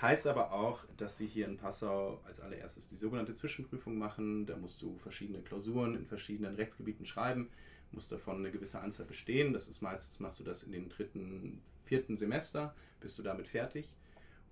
Heißt 0.00 0.28
aber 0.28 0.52
auch, 0.52 0.84
dass 0.96 1.18
sie 1.18 1.26
hier 1.26 1.46
in 1.46 1.56
Passau 1.56 2.20
als 2.24 2.38
allererstes 2.38 2.88
die 2.88 2.94
sogenannte 2.94 3.34
Zwischenprüfung 3.34 3.98
machen. 3.98 4.46
Da 4.46 4.56
musst 4.56 4.80
du 4.80 4.96
verschiedene 4.98 5.40
Klausuren 5.40 5.96
in 5.96 6.06
verschiedenen 6.06 6.54
Rechtsgebieten 6.54 7.04
schreiben, 7.04 7.48
musst 7.90 8.12
davon 8.12 8.36
eine 8.36 8.52
gewisse 8.52 8.78
Anzahl 8.80 9.06
bestehen. 9.06 9.52
Das 9.52 9.66
ist 9.68 9.82
meistens, 9.82 10.20
machst 10.20 10.38
du 10.38 10.44
das 10.44 10.62
in 10.62 10.70
den 10.70 10.88
dritten, 10.88 11.60
vierten 11.82 12.16
Semester, 12.16 12.76
bist 13.00 13.18
du 13.18 13.24
damit 13.24 13.48
fertig. 13.48 13.92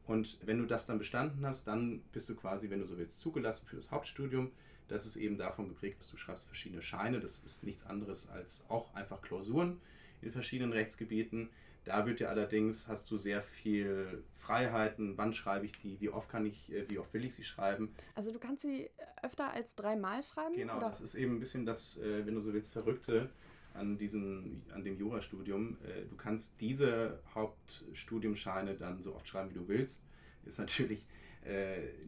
Und 0.07 0.39
wenn 0.45 0.59
du 0.59 0.67
das 0.67 0.87
dann 0.87 0.99
bestanden 0.99 1.47
hast, 1.47 1.69
dann 1.69 2.01
bist 2.13 2.29
du 2.29 2.35
quasi, 2.35 2.69
wenn 2.71 2.81
du 2.81 2.87
so 2.87 2.99
willst, 2.99 3.21
zugelassen 3.21 3.67
für 3.67 3.77
das 3.77 3.93
Hauptstudium. 3.93 4.51
Das 4.89 5.07
ist 5.07 5.17
eben 5.17 5.39
davon 5.39 5.69
geprägt, 5.69 6.01
dass 6.01 6.11
du 6.11 6.17
schreibst 6.17 6.45
verschiedene 6.47 6.83
Scheine. 6.83 7.21
Das 7.21 7.39
ist 7.41 7.63
nichts 7.63 7.85
anderes 7.87 8.29
als 8.29 8.65
auch 8.69 8.95
einfach 8.95 9.23
Klausuren 9.23 9.81
in 10.23 10.33
verschiedenen 10.33 10.73
Rechtsgebieten. 10.73 11.51
Da 11.87 12.05
wird 12.05 12.19
dir 12.19 12.29
allerdings, 12.29 12.89
hast 12.89 13.09
du 13.13 13.17
sehr 13.17 13.43
viel 13.43 14.25
Freiheiten. 14.39 15.17
Wann 15.17 15.33
schreibe 15.33 15.67
ich 15.67 15.79
die? 15.79 16.01
Wie 16.01 16.09
oft 16.09 16.29
kann 16.29 16.45
ich, 16.45 16.73
äh, 16.73 16.85
wie 16.91 16.99
oft 16.99 17.15
will 17.15 17.25
ich 17.25 17.37
sie 17.37 17.45
schreiben? 17.45 17.95
Also 18.17 18.33
du 18.33 18.41
kannst 18.41 18.63
sie 18.63 18.91
öfter 19.23 19.53
als 19.53 19.77
dreimal 19.77 20.25
schreiben? 20.25 20.57
Genau, 20.57 20.79
oder? 20.79 20.89
das 20.89 21.01
ist 21.01 21.15
eben 21.15 21.37
ein 21.37 21.41
bisschen 21.41 21.65
das, 21.65 21.97
äh, 21.99 22.27
wenn 22.27 22.35
du 22.35 22.41
so 22.41 22.53
willst, 22.53 22.73
Verrückte 22.73 23.31
an, 23.73 23.99
diesen, 23.99 24.63
an 24.75 24.83
dem 24.83 24.99
Jurastudium. 24.99 25.79
Äh, 25.85 26.07
du 26.11 26.17
kannst 26.17 26.61
diese 26.61 27.21
Hauptstudiumscheine 27.33 28.75
dann 28.75 29.01
so 29.05 29.15
oft 29.15 29.29
schreiben, 29.29 29.51
wie 29.51 29.59
du 29.59 29.69
willst. 29.69 30.05
Ist 30.45 30.59
natürlich 30.59 31.07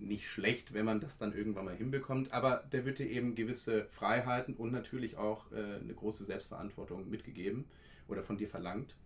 nicht 0.01 0.27
schlecht, 0.27 0.75
wenn 0.75 0.85
man 0.85 0.99
das 0.99 1.17
dann 1.17 1.33
irgendwann 1.33 1.67
mal 1.67 1.77
hinbekommt, 1.77 2.33
aber 2.33 2.65
der 2.73 2.85
wird 2.85 2.99
dir 2.99 3.09
eben 3.09 3.37
gewisse 3.37 3.85
Freiheiten 3.85 4.57
und 4.57 4.73
natürlich 4.73 5.17
auch 5.17 5.53
eine 5.53 5.95
große 5.95 6.25
Selbstverantwortung 6.25 7.09
mitgegeben 7.09 7.65
oder 8.09 8.25
von 8.25 8.37
dir 8.37 8.49
verlangt. 8.49 8.97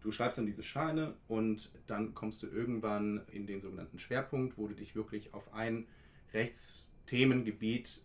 Du 0.00 0.12
schreibst 0.12 0.38
dann 0.38 0.46
diese 0.46 0.62
Scheine 0.62 1.14
und 1.28 1.70
dann 1.86 2.14
kommst 2.14 2.42
du 2.42 2.46
irgendwann 2.46 3.22
in 3.32 3.46
den 3.46 3.60
sogenannten 3.60 3.98
Schwerpunkt, 3.98 4.56
wo 4.56 4.66
du 4.66 4.74
dich 4.74 4.94
wirklich 4.94 5.34
auf 5.34 5.52
ein 5.52 5.86
Rechtsthemengebiet 6.32 8.02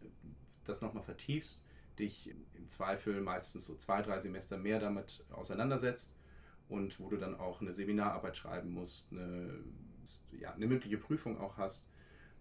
das 0.66 0.82
nochmal 0.82 1.04
vertiefst 1.04 1.62
dich 2.00 2.34
im 2.56 2.68
Zweifel 2.70 3.22
meistens 3.22 3.66
so 3.66 3.76
zwei, 3.76 4.02
drei 4.02 4.20
Semester 4.20 4.58
mehr 4.58 4.80
damit 4.80 5.24
auseinandersetzt 5.32 6.12
und 6.70 7.00
wo 7.00 7.10
du 7.10 7.18
dann 7.18 7.40
auch 7.40 7.62
eine 7.62 7.74
Seminararbeit 7.74 8.38
schreiben 8.38 8.72
musst, 8.74 9.12
eine, 9.12 9.60
ja, 10.40 10.54
eine 10.54 10.68
mündliche 10.68 10.98
Prüfung 10.98 11.40
auch 11.40 11.58
hast. 11.58 11.86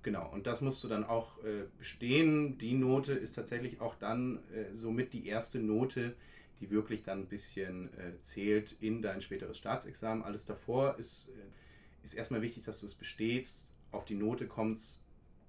Genau, 0.03 0.31
und 0.31 0.47
das 0.47 0.61
musst 0.61 0.85
du 0.85 0.89
dann 0.89 1.05
auch 1.05 1.43
äh, 1.45 1.65
bestehen. 1.79 2.59
Die 2.59 2.75
Note 2.75 3.15
ist 3.15 3.35
tatsächlich 3.35 3.81
auch 3.81 3.95
dann 3.95 4.39
äh, 4.53 4.75
somit 4.75 5.13
die 5.15 5.27
erste 5.27 5.61
Note, 5.61 6.15
die 6.61 6.71
wirklich 6.71 7.03
dann 7.03 7.21
ein 7.21 7.27
bisschen 7.27 7.93
äh, 7.99 8.21
zählt 8.23 8.77
in 8.81 9.03
dein 9.03 9.21
späteres 9.21 9.59
Staatsexamen. 9.59 10.25
Alles 10.25 10.45
davor 10.45 10.97
ist, 10.99 11.29
äh, 11.31 12.05
ist 12.05 12.15
erstmal 12.15 12.43
wichtig, 12.43 12.65
dass 12.65 12.81
du 12.81 12.87
es 12.87 12.95
bestehst. 12.95 13.67
Auf 13.91 14.05
die 14.05 14.15
Note 14.15 14.47
kommt 14.47 14.79
es 14.79 15.05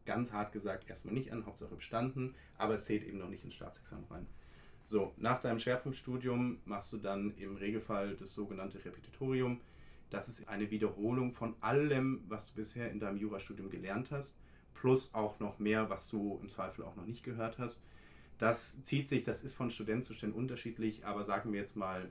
ganz 0.05 0.31
hart 0.31 0.51
gesagt 0.51 0.89
erstmal 0.89 1.13
nicht 1.13 1.31
an, 1.31 1.45
Hauptsache 1.45 1.75
bestanden, 1.75 2.35
aber 2.57 2.75
es 2.75 2.85
zählt 2.85 3.03
eben 3.03 3.17
noch 3.17 3.29
nicht 3.29 3.43
ins 3.43 3.55
Staatsexamen 3.55 4.05
rein. 4.05 4.27
So, 4.85 5.13
nach 5.17 5.41
deinem 5.41 5.59
Schwerpunktstudium 5.59 6.59
machst 6.65 6.93
du 6.93 6.97
dann 6.97 7.35
im 7.37 7.55
Regelfall 7.55 8.15
das 8.15 8.33
sogenannte 8.35 8.83
Repetitorium. 8.85 9.59
Das 10.11 10.29
ist 10.29 10.47
eine 10.47 10.69
Wiederholung 10.69 11.33
von 11.33 11.55
allem, 11.59 12.23
was 12.27 12.49
du 12.49 12.55
bisher 12.55 12.91
in 12.91 12.99
deinem 12.99 13.17
Jurastudium 13.17 13.71
gelernt 13.71 14.11
hast, 14.11 14.37
plus 14.75 15.13
auch 15.15 15.39
noch 15.39 15.57
mehr, 15.57 15.89
was 15.89 16.07
du 16.09 16.39
im 16.41 16.49
Zweifel 16.49 16.85
auch 16.85 16.95
noch 16.95 17.07
nicht 17.07 17.23
gehört 17.23 17.57
hast. 17.57 17.81
Das 18.37 18.81
zieht 18.83 19.07
sich, 19.07 19.23
das 19.23 19.43
ist 19.43 19.53
von 19.53 19.71
Student 19.71 20.03
zu 20.03 20.13
Student 20.13 20.37
unterschiedlich, 20.37 21.05
aber 21.05 21.23
sagen 21.23 21.53
wir 21.53 21.59
jetzt 21.59 21.75
mal 21.75 22.09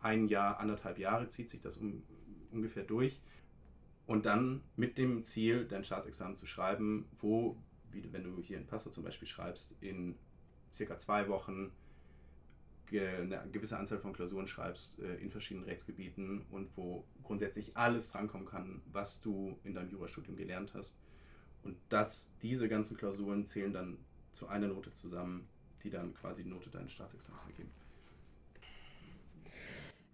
ein 0.00 0.28
Jahr, 0.28 0.60
anderthalb 0.60 0.98
Jahre 0.98 1.28
zieht 1.28 1.48
sich 1.48 1.60
das 1.60 1.76
um, 1.76 2.02
ungefähr 2.52 2.84
durch 2.84 3.20
und 4.06 4.26
dann 4.26 4.62
mit 4.76 4.98
dem 4.98 5.24
Ziel, 5.24 5.66
dein 5.66 5.84
Staatsexamen 5.84 6.36
zu 6.36 6.46
schreiben, 6.46 7.06
wo, 7.20 7.56
wie, 7.90 8.12
wenn 8.12 8.22
du 8.22 8.40
hier 8.40 8.58
in 8.58 8.66
Passau 8.66 8.90
zum 8.90 9.02
Beispiel 9.02 9.26
schreibst, 9.26 9.74
in 9.80 10.16
circa 10.72 10.98
zwei 10.98 11.28
Wochen 11.28 11.72
eine 12.92 13.48
gewisse 13.50 13.76
Anzahl 13.76 13.98
von 13.98 14.12
Klausuren 14.12 14.46
schreibst 14.46 15.00
äh, 15.00 15.16
in 15.16 15.30
verschiedenen 15.30 15.66
Rechtsgebieten 15.66 16.42
und 16.50 16.76
wo 16.76 17.04
grundsätzlich 17.24 17.76
alles 17.76 18.12
drankommen 18.12 18.46
kann, 18.46 18.82
was 18.92 19.20
du 19.20 19.58
in 19.64 19.74
deinem 19.74 19.90
Jurastudium 19.90 20.36
gelernt 20.36 20.74
hast. 20.74 20.96
Und 21.62 21.76
das, 21.88 22.30
diese 22.42 22.68
ganzen 22.68 22.96
Klausuren 22.96 23.46
zählen 23.46 23.72
dann 23.72 23.98
zu 24.32 24.46
einer 24.46 24.68
Note 24.68 24.92
zusammen, 24.92 25.48
die 25.84 25.90
dann 25.90 26.14
quasi 26.14 26.42
die 26.42 26.48
Note 26.48 26.70
deines 26.70 26.92
Staatsexamens 26.92 27.44
ergeben. 27.46 27.70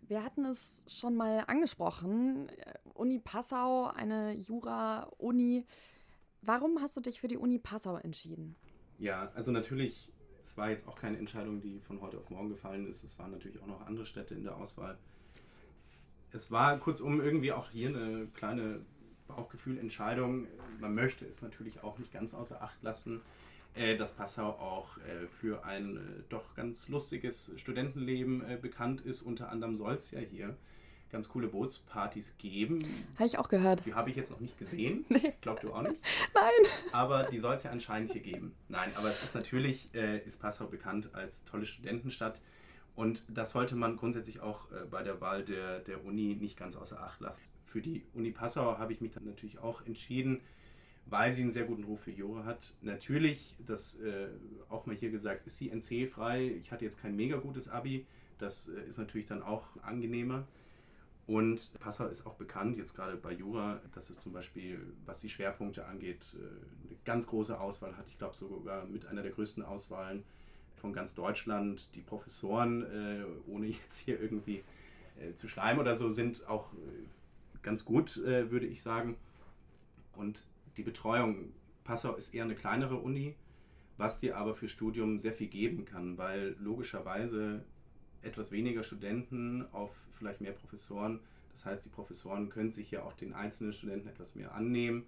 Wir 0.02 0.24
hatten 0.24 0.44
es 0.44 0.84
schon 0.88 1.14
mal 1.14 1.44
angesprochen. 1.46 2.50
Uni 2.94 3.20
Passau, 3.20 3.86
eine 3.86 4.34
Jura-Uni. 4.34 5.64
Warum 6.42 6.80
hast 6.82 6.96
du 6.96 7.00
dich 7.00 7.20
für 7.20 7.28
die 7.28 7.36
Uni 7.36 7.60
Passau 7.60 7.96
entschieden? 7.96 8.56
Ja, 8.98 9.30
also 9.34 9.52
natürlich, 9.52 10.10
es 10.42 10.56
war 10.56 10.70
jetzt 10.70 10.88
auch 10.88 10.96
keine 10.96 11.16
Entscheidung, 11.16 11.60
die 11.60 11.78
von 11.78 12.00
heute 12.00 12.18
auf 12.18 12.28
morgen 12.28 12.48
gefallen 12.48 12.88
ist. 12.88 13.04
Es 13.04 13.18
waren 13.20 13.30
natürlich 13.30 13.62
auch 13.62 13.68
noch 13.68 13.86
andere 13.86 14.04
Städte 14.04 14.34
in 14.34 14.42
der 14.42 14.56
Auswahl. 14.56 14.98
Es 16.32 16.50
war 16.50 16.78
kurzum 16.78 17.20
irgendwie 17.20 17.52
auch 17.52 17.70
hier 17.70 17.88
eine 17.90 18.26
kleine 18.34 18.84
Bauchgefühlentscheidung. 19.28 20.48
Man 20.80 20.94
möchte 20.94 21.24
es 21.24 21.40
natürlich 21.40 21.84
auch 21.84 21.98
nicht 21.98 22.12
ganz 22.12 22.34
außer 22.34 22.60
Acht 22.62 22.82
lassen, 22.82 23.20
äh, 23.74 23.96
dass 23.96 24.12
Passau 24.12 24.50
auch 24.50 24.96
äh, 24.98 25.26
für 25.26 25.64
ein 25.64 25.96
äh, 25.96 26.00
doch 26.28 26.54
ganz 26.54 26.88
lustiges 26.88 27.52
Studentenleben 27.56 28.42
bekannt 28.60 29.00
ist. 29.00 29.22
Unter 29.22 29.50
anderem 29.50 29.76
soll 29.76 29.94
es 29.94 30.10
ja 30.10 30.20
hier 30.20 30.56
ganz 31.10 31.28
coole 31.28 31.48
Bootspartys 31.48 32.36
geben. 32.38 32.80
Habe 33.16 33.26
ich 33.26 33.38
auch 33.38 33.48
gehört. 33.48 33.84
Die 33.84 33.94
habe 33.94 34.10
ich 34.10 34.16
jetzt 34.16 34.30
noch 34.30 34.40
nicht 34.40 34.58
gesehen. 34.58 35.04
Nee. 35.10 35.34
Glaubt 35.40 35.64
du 35.64 35.72
auch 35.72 35.82
nicht? 35.82 35.96
Nein. 36.34 36.72
Aber 36.92 37.24
die 37.24 37.38
soll 37.38 37.56
es 37.56 37.64
ja 37.64 37.70
anscheinend 37.70 38.12
hier 38.12 38.22
geben. 38.22 38.54
Nein, 38.68 38.92
aber 38.94 39.08
es 39.08 39.24
ist 39.24 39.34
natürlich, 39.34 39.92
äh, 39.94 40.18
ist 40.24 40.40
Passau 40.40 40.66
bekannt 40.66 41.10
als 41.14 41.44
tolle 41.44 41.66
Studentenstadt. 41.66 42.40
Und 42.94 43.24
das 43.28 43.50
sollte 43.50 43.76
man 43.76 43.96
grundsätzlich 43.96 44.40
auch 44.40 44.70
äh, 44.70 44.84
bei 44.88 45.02
der 45.02 45.20
Wahl 45.20 45.44
der, 45.44 45.80
der 45.80 46.04
Uni 46.04 46.36
nicht 46.36 46.56
ganz 46.56 46.76
außer 46.76 47.02
Acht 47.02 47.20
lassen. 47.20 47.42
Für 47.66 47.80
die 47.80 48.04
Uni 48.14 48.30
Passau 48.30 48.78
habe 48.78 48.92
ich 48.92 49.00
mich 49.00 49.12
dann 49.12 49.24
natürlich 49.24 49.58
auch 49.58 49.84
entschieden, 49.84 50.40
weil 51.10 51.32
sie 51.32 51.42
einen 51.42 51.50
sehr 51.50 51.64
guten 51.64 51.84
Ruf 51.84 52.00
für 52.00 52.12
Jura 52.12 52.44
hat. 52.44 52.72
Natürlich, 52.82 53.56
das 53.66 54.00
äh, 54.00 54.28
auch 54.68 54.86
mal 54.86 54.94
hier 54.94 55.10
gesagt, 55.10 55.46
ist 55.46 55.58
sie 55.58 55.70
NC-frei. 55.70 56.60
Ich 56.62 56.70
hatte 56.70 56.84
jetzt 56.84 57.00
kein 57.00 57.16
mega 57.16 57.36
gutes 57.36 57.68
Abi. 57.68 58.06
Das 58.38 58.68
äh, 58.68 58.80
ist 58.88 58.96
natürlich 58.96 59.26
dann 59.26 59.42
auch 59.42 59.64
angenehmer. 59.82 60.46
Und 61.26 61.72
Passau 61.80 62.06
ist 62.06 62.26
auch 62.26 62.34
bekannt, 62.34 62.76
jetzt 62.76 62.94
gerade 62.94 63.16
bei 63.16 63.32
Jura, 63.32 63.80
dass 63.94 64.10
es 64.10 64.18
zum 64.18 64.32
Beispiel, 64.32 64.80
was 65.04 65.20
die 65.20 65.28
Schwerpunkte 65.28 65.84
angeht, 65.86 66.24
äh, 66.34 66.38
eine 66.38 66.96
ganz 67.04 67.26
große 67.26 67.58
Auswahl 67.58 67.96
hat. 67.96 68.06
Ich 68.08 68.18
glaube 68.18 68.36
sogar 68.36 68.84
mit 68.86 69.06
einer 69.06 69.22
der 69.22 69.32
größten 69.32 69.64
Auswahlen 69.64 70.22
von 70.76 70.92
ganz 70.92 71.14
Deutschland. 71.14 71.88
Die 71.96 72.00
Professoren, 72.00 72.82
äh, 72.82 73.24
ohne 73.48 73.66
jetzt 73.82 73.98
hier 73.98 74.20
irgendwie 74.20 74.62
äh, 75.20 75.34
zu 75.34 75.48
schleimen 75.48 75.80
oder 75.80 75.96
so, 75.96 76.08
sind 76.08 76.46
auch 76.48 76.70
ganz 77.62 77.84
gut, 77.84 78.16
würde 78.16 78.64
ich 78.64 78.82
sagen. 78.82 79.16
Und 80.16 80.46
die 80.80 80.84
Betreuung, 80.84 81.52
Passau 81.84 82.14
ist 82.14 82.32
eher 82.32 82.44
eine 82.44 82.54
kleinere 82.54 82.96
Uni, 82.96 83.37
was 83.99 84.18
dir 84.18 84.38
aber 84.38 84.54
für 84.54 84.66
Studium 84.66 85.18
sehr 85.18 85.34
viel 85.34 85.49
geben 85.49 85.84
kann, 85.84 86.16
weil 86.16 86.56
logischerweise 86.58 87.62
etwas 88.22 88.50
weniger 88.50 88.82
Studenten 88.82 89.66
auf 89.72 89.90
vielleicht 90.14 90.40
mehr 90.40 90.52
Professoren. 90.52 91.20
Das 91.52 91.66
heißt, 91.66 91.84
die 91.84 91.90
Professoren 91.90 92.49
können 92.49 92.70
sich 92.70 92.90
ja 92.90 93.02
auch 93.02 93.12
den 93.12 93.34
einzelnen 93.34 93.75
Studenten 93.75 94.08
etwas 94.08 94.34
mehr 94.34 94.54
annehmen. 94.54 95.04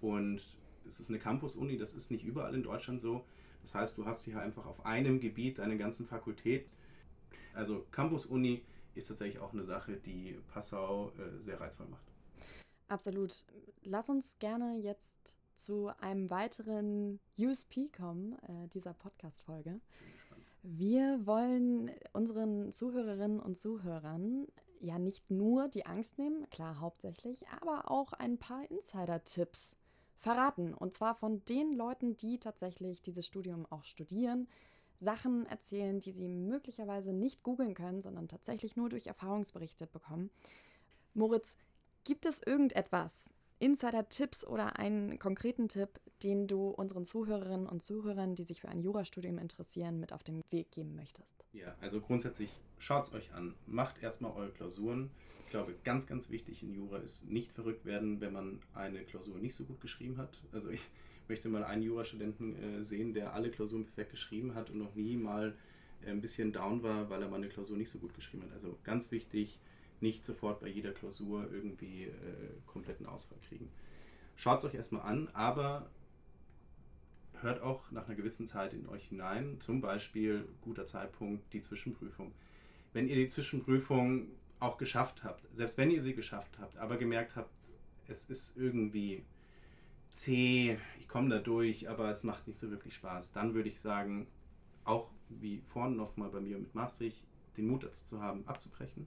Und 0.00 0.42
es 0.88 0.98
ist 0.98 1.08
eine 1.08 1.20
Campus-Uni, 1.20 1.76
das 1.76 1.94
ist 1.94 2.10
nicht 2.10 2.24
überall 2.24 2.56
in 2.56 2.64
Deutschland 2.64 3.00
so. 3.00 3.24
Das 3.62 3.76
heißt, 3.76 3.96
du 3.96 4.06
hast 4.06 4.24
hier 4.24 4.40
einfach 4.40 4.66
auf 4.66 4.84
einem 4.84 5.20
Gebiet 5.20 5.58
deine 5.58 5.76
ganzen 5.76 6.04
Fakultät. 6.04 6.74
Also 7.54 7.86
Campus-Uni 7.92 8.64
ist 8.96 9.06
tatsächlich 9.06 9.38
auch 9.38 9.52
eine 9.52 9.62
Sache, 9.62 9.98
die 10.04 10.36
Passau 10.52 11.12
äh, 11.16 11.40
sehr 11.40 11.60
reizvoll 11.60 11.86
macht. 11.86 12.05
Absolut. 12.88 13.44
Lass 13.82 14.08
uns 14.08 14.38
gerne 14.38 14.76
jetzt 14.76 15.36
zu 15.54 15.90
einem 16.00 16.30
weiteren 16.30 17.18
USP 17.38 17.88
kommen, 17.88 18.34
äh, 18.42 18.68
dieser 18.68 18.94
Podcast-Folge. 18.94 19.80
Wir 20.62 21.26
wollen 21.26 21.90
unseren 22.12 22.72
Zuhörerinnen 22.72 23.40
und 23.40 23.58
Zuhörern 23.58 24.46
ja 24.80 24.98
nicht 24.98 25.30
nur 25.30 25.68
die 25.68 25.86
Angst 25.86 26.18
nehmen, 26.18 26.48
klar 26.50 26.80
hauptsächlich, 26.80 27.46
aber 27.60 27.90
auch 27.90 28.12
ein 28.12 28.38
paar 28.38 28.70
Insider-Tipps 28.70 29.74
verraten. 30.18 30.74
Und 30.74 30.94
zwar 30.94 31.14
von 31.14 31.44
den 31.46 31.72
Leuten, 31.72 32.16
die 32.16 32.38
tatsächlich 32.38 33.02
dieses 33.02 33.26
Studium 33.26 33.66
auch 33.70 33.84
studieren, 33.84 34.48
Sachen 34.98 35.46
erzählen, 35.46 36.00
die 36.00 36.12
sie 36.12 36.28
möglicherweise 36.28 37.12
nicht 37.12 37.42
googeln 37.42 37.74
können, 37.74 38.02
sondern 38.02 38.28
tatsächlich 38.28 38.76
nur 38.76 38.88
durch 38.88 39.06
Erfahrungsberichte 39.06 39.86
bekommen. 39.86 40.30
Moritz, 41.14 41.56
gibt 42.06 42.24
es 42.24 42.40
irgendetwas, 42.40 43.30
Insider-Tipps 43.58 44.46
oder 44.46 44.78
einen 44.78 45.18
konkreten 45.18 45.68
Tipp, 45.68 46.00
den 46.22 46.46
du 46.46 46.68
unseren 46.68 47.04
Zuhörerinnen 47.04 47.66
und 47.66 47.82
Zuhörern, 47.82 48.36
die 48.36 48.44
sich 48.44 48.60
für 48.60 48.68
ein 48.68 48.80
Jurastudium 48.80 49.38
interessieren, 49.38 49.98
mit 49.98 50.12
auf 50.12 50.22
den 50.22 50.44
Weg 50.50 50.70
geben 50.70 50.94
möchtest? 50.94 51.44
Ja, 51.52 51.74
also 51.80 52.00
grundsätzlich 52.00 52.50
schaut 52.78 53.04
es 53.04 53.12
euch 53.12 53.32
an. 53.34 53.54
Macht 53.66 54.02
erstmal 54.02 54.32
eure 54.32 54.50
Klausuren. 54.50 55.10
Ich 55.44 55.50
glaube, 55.50 55.74
ganz, 55.82 56.06
ganz 56.06 56.30
wichtig 56.30 56.62
in 56.62 56.74
Jura 56.74 56.98
ist 56.98 57.24
nicht 57.24 57.50
verrückt 57.50 57.84
werden, 57.84 58.20
wenn 58.20 58.32
man 58.32 58.60
eine 58.74 59.02
Klausur 59.02 59.38
nicht 59.38 59.54
so 59.54 59.64
gut 59.64 59.80
geschrieben 59.80 60.16
hat. 60.18 60.40
Also 60.52 60.70
ich 60.70 60.82
möchte 61.28 61.48
mal 61.48 61.64
einen 61.64 61.82
Jurastudenten 61.82 62.80
äh, 62.80 62.84
sehen, 62.84 63.14
der 63.14 63.32
alle 63.32 63.50
Klausuren 63.50 63.84
perfekt 63.84 64.12
geschrieben 64.12 64.54
hat 64.54 64.70
und 64.70 64.78
noch 64.78 64.94
nie 64.94 65.16
mal 65.16 65.56
äh, 66.04 66.10
ein 66.10 66.20
bisschen 66.20 66.52
down 66.52 66.84
war, 66.84 67.10
weil 67.10 67.22
er 67.22 67.28
mal 67.28 67.36
eine 67.36 67.48
Klausur 67.48 67.76
nicht 67.76 67.90
so 67.90 67.98
gut 67.98 68.14
geschrieben 68.14 68.44
hat. 68.44 68.52
Also 68.52 68.78
ganz 68.84 69.10
wichtig, 69.10 69.58
nicht 70.00 70.24
sofort 70.24 70.60
bei 70.60 70.68
jeder 70.68 70.92
Klausur 70.92 71.50
irgendwie 71.50 72.04
äh, 72.04 72.12
kompletten 72.66 73.06
Ausfall 73.06 73.38
kriegen. 73.48 73.70
Schaut 74.36 74.58
es 74.58 74.64
euch 74.64 74.74
erstmal 74.74 75.02
an, 75.02 75.28
aber 75.32 75.90
hört 77.40 77.60
auch 77.60 77.90
nach 77.90 78.06
einer 78.06 78.16
gewissen 78.16 78.46
Zeit 78.46 78.72
in 78.74 78.86
euch 78.88 79.08
hinein. 79.08 79.60
Zum 79.60 79.80
Beispiel 79.80 80.46
guter 80.60 80.86
Zeitpunkt, 80.86 81.52
die 81.52 81.60
Zwischenprüfung. 81.60 82.32
Wenn 82.92 83.08
ihr 83.08 83.16
die 83.16 83.28
Zwischenprüfung 83.28 84.28
auch 84.58 84.78
geschafft 84.78 85.24
habt, 85.24 85.46
selbst 85.54 85.76
wenn 85.76 85.90
ihr 85.90 86.00
sie 86.00 86.14
geschafft 86.14 86.58
habt, 86.58 86.76
aber 86.78 86.96
gemerkt 86.96 87.36
habt, 87.36 87.50
es 88.08 88.24
ist 88.26 88.56
irgendwie 88.56 89.24
zäh, 90.12 90.78
ich 90.98 91.08
komme 91.08 91.28
da 91.28 91.38
durch, 91.38 91.88
aber 91.88 92.10
es 92.10 92.22
macht 92.22 92.46
nicht 92.46 92.58
so 92.58 92.70
wirklich 92.70 92.94
Spaß, 92.94 93.32
dann 93.32 93.54
würde 93.54 93.68
ich 93.68 93.80
sagen, 93.80 94.26
auch 94.84 95.10
wie 95.28 95.60
vorhin 95.66 95.96
nochmal 95.96 96.30
bei 96.30 96.40
mir 96.40 96.58
mit 96.58 96.74
Maastricht, 96.74 97.22
den 97.56 97.66
Mut 97.66 97.82
dazu 97.82 98.04
zu 98.06 98.22
haben, 98.22 98.46
abzubrechen 98.46 99.06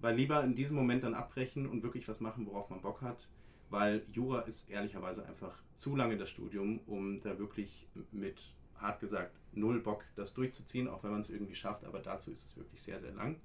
weil 0.00 0.14
lieber 0.14 0.42
in 0.42 0.54
diesem 0.54 0.76
Moment 0.76 1.04
dann 1.04 1.14
abbrechen 1.14 1.66
und 1.66 1.82
wirklich 1.82 2.08
was 2.08 2.20
machen, 2.20 2.46
worauf 2.46 2.70
man 2.70 2.80
Bock 2.80 3.02
hat, 3.02 3.28
weil 3.70 4.04
Jura 4.12 4.40
ist 4.42 4.70
ehrlicherweise 4.70 5.26
einfach 5.26 5.62
zu 5.76 5.96
lange 5.96 6.16
das 6.16 6.30
Studium, 6.30 6.80
um 6.86 7.20
da 7.20 7.38
wirklich 7.38 7.88
mit, 8.12 8.54
hart 8.76 9.00
gesagt, 9.00 9.36
null 9.52 9.80
Bock 9.80 10.04
das 10.16 10.34
durchzuziehen, 10.34 10.88
auch 10.88 11.02
wenn 11.02 11.10
man 11.10 11.20
es 11.20 11.30
irgendwie 11.30 11.54
schafft, 11.54 11.84
aber 11.84 12.00
dazu 12.00 12.30
ist 12.30 12.44
es 12.44 12.56
wirklich 12.56 12.82
sehr, 12.82 12.98
sehr 12.98 13.12
lang. 13.12 13.40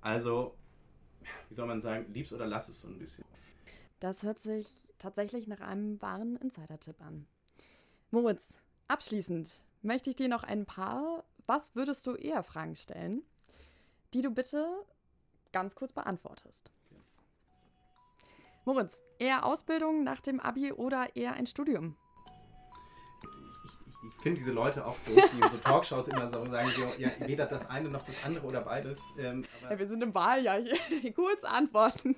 Also, 0.00 0.56
wie 1.48 1.54
soll 1.54 1.66
man 1.66 1.80
sagen, 1.80 2.12
lieb's 2.12 2.32
oder 2.32 2.46
lass 2.46 2.68
es 2.68 2.80
so 2.80 2.88
ein 2.88 2.98
bisschen. 2.98 3.24
Das 4.00 4.22
hört 4.22 4.38
sich 4.38 4.86
tatsächlich 4.98 5.46
nach 5.46 5.60
einem 5.60 6.00
wahren 6.02 6.36
Insider-Tipp 6.36 7.00
an. 7.00 7.26
Moritz, 8.10 8.52
abschließend 8.88 9.50
möchte 9.82 10.10
ich 10.10 10.16
dir 10.16 10.28
noch 10.28 10.42
ein 10.42 10.66
paar 10.66 11.24
Was 11.46 11.74
würdest 11.74 12.06
du 12.06 12.14
eher 12.14 12.42
Fragen 12.42 12.74
stellen, 12.74 13.22
die 14.12 14.20
du 14.20 14.30
bitte 14.30 14.66
ganz 15.56 15.74
kurz 15.74 15.90
beantwortest. 15.94 16.70
Moritz, 18.66 19.00
eher 19.18 19.46
Ausbildung 19.46 20.04
nach 20.04 20.20
dem 20.20 20.38
Abi 20.38 20.70
oder 20.70 21.16
eher 21.16 21.32
ein 21.32 21.46
Studium? 21.46 21.96
Ich, 24.06 24.22
finde 24.22 24.38
diese 24.38 24.52
Leute 24.52 24.84
auch 24.84 24.98
doof, 25.06 25.30
die 25.32 25.40
in 25.40 25.48
so 25.48 25.56
Talkshows 25.56 26.08
immer 26.08 26.26
so 26.26 26.44
sagen, 26.44 26.68
so, 26.68 26.84
ja, 26.98 27.08
weder 27.20 27.46
das 27.46 27.70
eine 27.70 27.88
noch 27.88 28.04
das 28.04 28.22
andere 28.22 28.44
oder 28.44 28.60
beides. 28.60 29.00
Ähm, 29.18 29.46
ja, 29.62 29.78
wir 29.78 29.86
sind 29.86 30.02
im 30.02 30.14
Wahljahr 30.14 30.58
hier. 30.60 31.12
Kurz 31.14 31.42
antworten. 31.42 32.16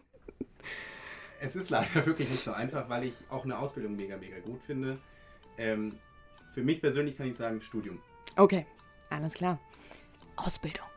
Es 1.41 1.55
ist 1.55 1.71
leider 1.71 2.05
wirklich 2.07 2.29
nicht 2.29 2.43
so 2.43 2.51
einfach, 2.51 2.89
weil 2.89 3.05
ich 3.05 3.15
auch 3.31 3.45
eine 3.45 3.57
Ausbildung 3.57 3.95
mega, 3.95 4.17
mega 4.17 4.41
gut 4.41 4.61
finde. 4.65 4.99
Ähm, 5.59 5.97
für 6.55 6.65
mich 6.65 6.81
persönlich 6.81 7.17
kann 7.17 7.29
ich 7.29 7.37
sagen 7.37 7.61
Studium. 7.61 8.01
Okay, 8.37 8.67
alles 9.11 9.35
klar. 9.35 9.61
Ausbildung. 10.35 10.89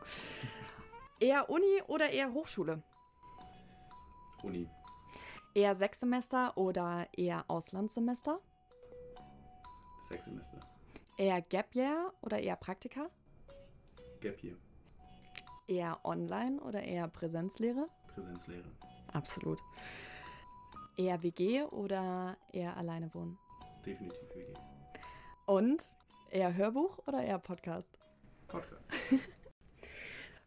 Eher 1.22 1.48
Uni 1.48 1.80
oder 1.86 2.10
eher 2.10 2.32
Hochschule? 2.32 2.82
Uni. 4.42 4.68
Eher 5.54 5.76
sechs 5.76 6.00
Semester 6.00 6.56
oder 6.58 7.06
eher 7.12 7.44
Auslandssemester? 7.46 8.40
Sechs 10.00 10.24
Semester. 10.24 10.58
Eher 11.16 11.40
Gap 11.42 11.76
Year 11.76 12.12
oder 12.22 12.40
eher 12.40 12.56
Praktika? 12.56 13.08
Gap 14.20 14.42
Year. 14.42 14.56
Eher 15.68 16.00
online 16.02 16.60
oder 16.60 16.82
eher 16.82 17.06
Präsenzlehre? 17.06 17.88
Präsenzlehre. 18.08 18.72
Absolut. 19.12 19.62
Eher 20.96 21.22
WG 21.22 21.62
oder 21.62 22.36
eher 22.50 22.76
alleine 22.76 23.14
wohnen? 23.14 23.38
Definitiv 23.86 24.28
WG. 24.34 24.54
Und 25.46 25.84
eher 26.30 26.52
Hörbuch 26.52 26.98
oder 27.06 27.22
eher 27.22 27.38
Podcast? 27.38 27.96
Podcast. 28.48 28.81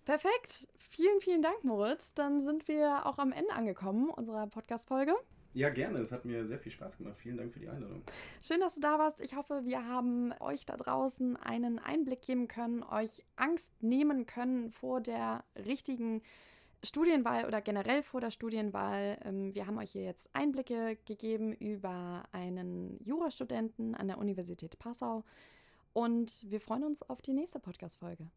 Perfekt. 0.06 0.68
Vielen, 0.78 1.20
vielen 1.20 1.42
Dank, 1.42 1.64
Moritz. 1.64 2.14
Dann 2.14 2.42
sind 2.42 2.68
wir 2.68 3.06
auch 3.06 3.18
am 3.18 3.32
Ende 3.32 3.52
angekommen 3.54 4.10
unserer 4.10 4.48
Podcast-Folge. 4.48 5.16
Ja, 5.56 5.70
gerne. 5.70 6.00
Es 6.00 6.12
hat 6.12 6.26
mir 6.26 6.46
sehr 6.46 6.60
viel 6.60 6.72
Spaß 6.72 6.98
gemacht. 6.98 7.16
Vielen 7.18 7.38
Dank 7.38 7.54
für 7.54 7.60
die 7.60 7.70
Einladung. 7.70 8.04
Schön, 8.44 8.60
dass 8.60 8.76
du 8.76 8.82
da 8.82 9.00
warst. 9.00 9.20
Ich 9.22 9.36
hoffe, 9.36 9.62
wir 9.64 9.88
haben 9.88 10.32
euch 10.42 10.66
da 10.66 10.76
draußen 10.76 11.38
einen 11.38 11.80
Einblick 11.80 12.22
geben 12.22 12.48
können, 12.48 12.84
euch 12.84 13.24
Angst 13.36 13.74
nehmen 13.82 14.26
können 14.26 14.70
vor 14.72 15.02
der 15.02 15.44
richtigen 15.66 16.22
Studienwahl 16.84 17.46
oder 17.46 17.62
generell 17.62 18.04
vor 18.04 18.22
der 18.22 18.32
Studienwahl. 18.32 19.18
Ähm, 19.24 19.56
wir 19.56 19.66
haben 19.66 19.78
euch 19.78 19.92
hier 19.92 20.04
jetzt 20.04 20.30
Einblicke 20.34 20.98
gegeben 21.06 21.54
über 21.54 22.26
einen 22.32 23.00
Jurastudenten 23.04 23.96
an 23.96 24.08
der 24.08 24.18
Universität 24.18 24.78
Passau 24.78 25.24
und 25.94 26.46
wir 26.52 26.62
freuen 26.62 26.84
uns 26.84 27.02
auf 27.02 27.22
die 27.22 27.34
nächste 27.34 27.60
Podcast-Folge. 27.60 28.28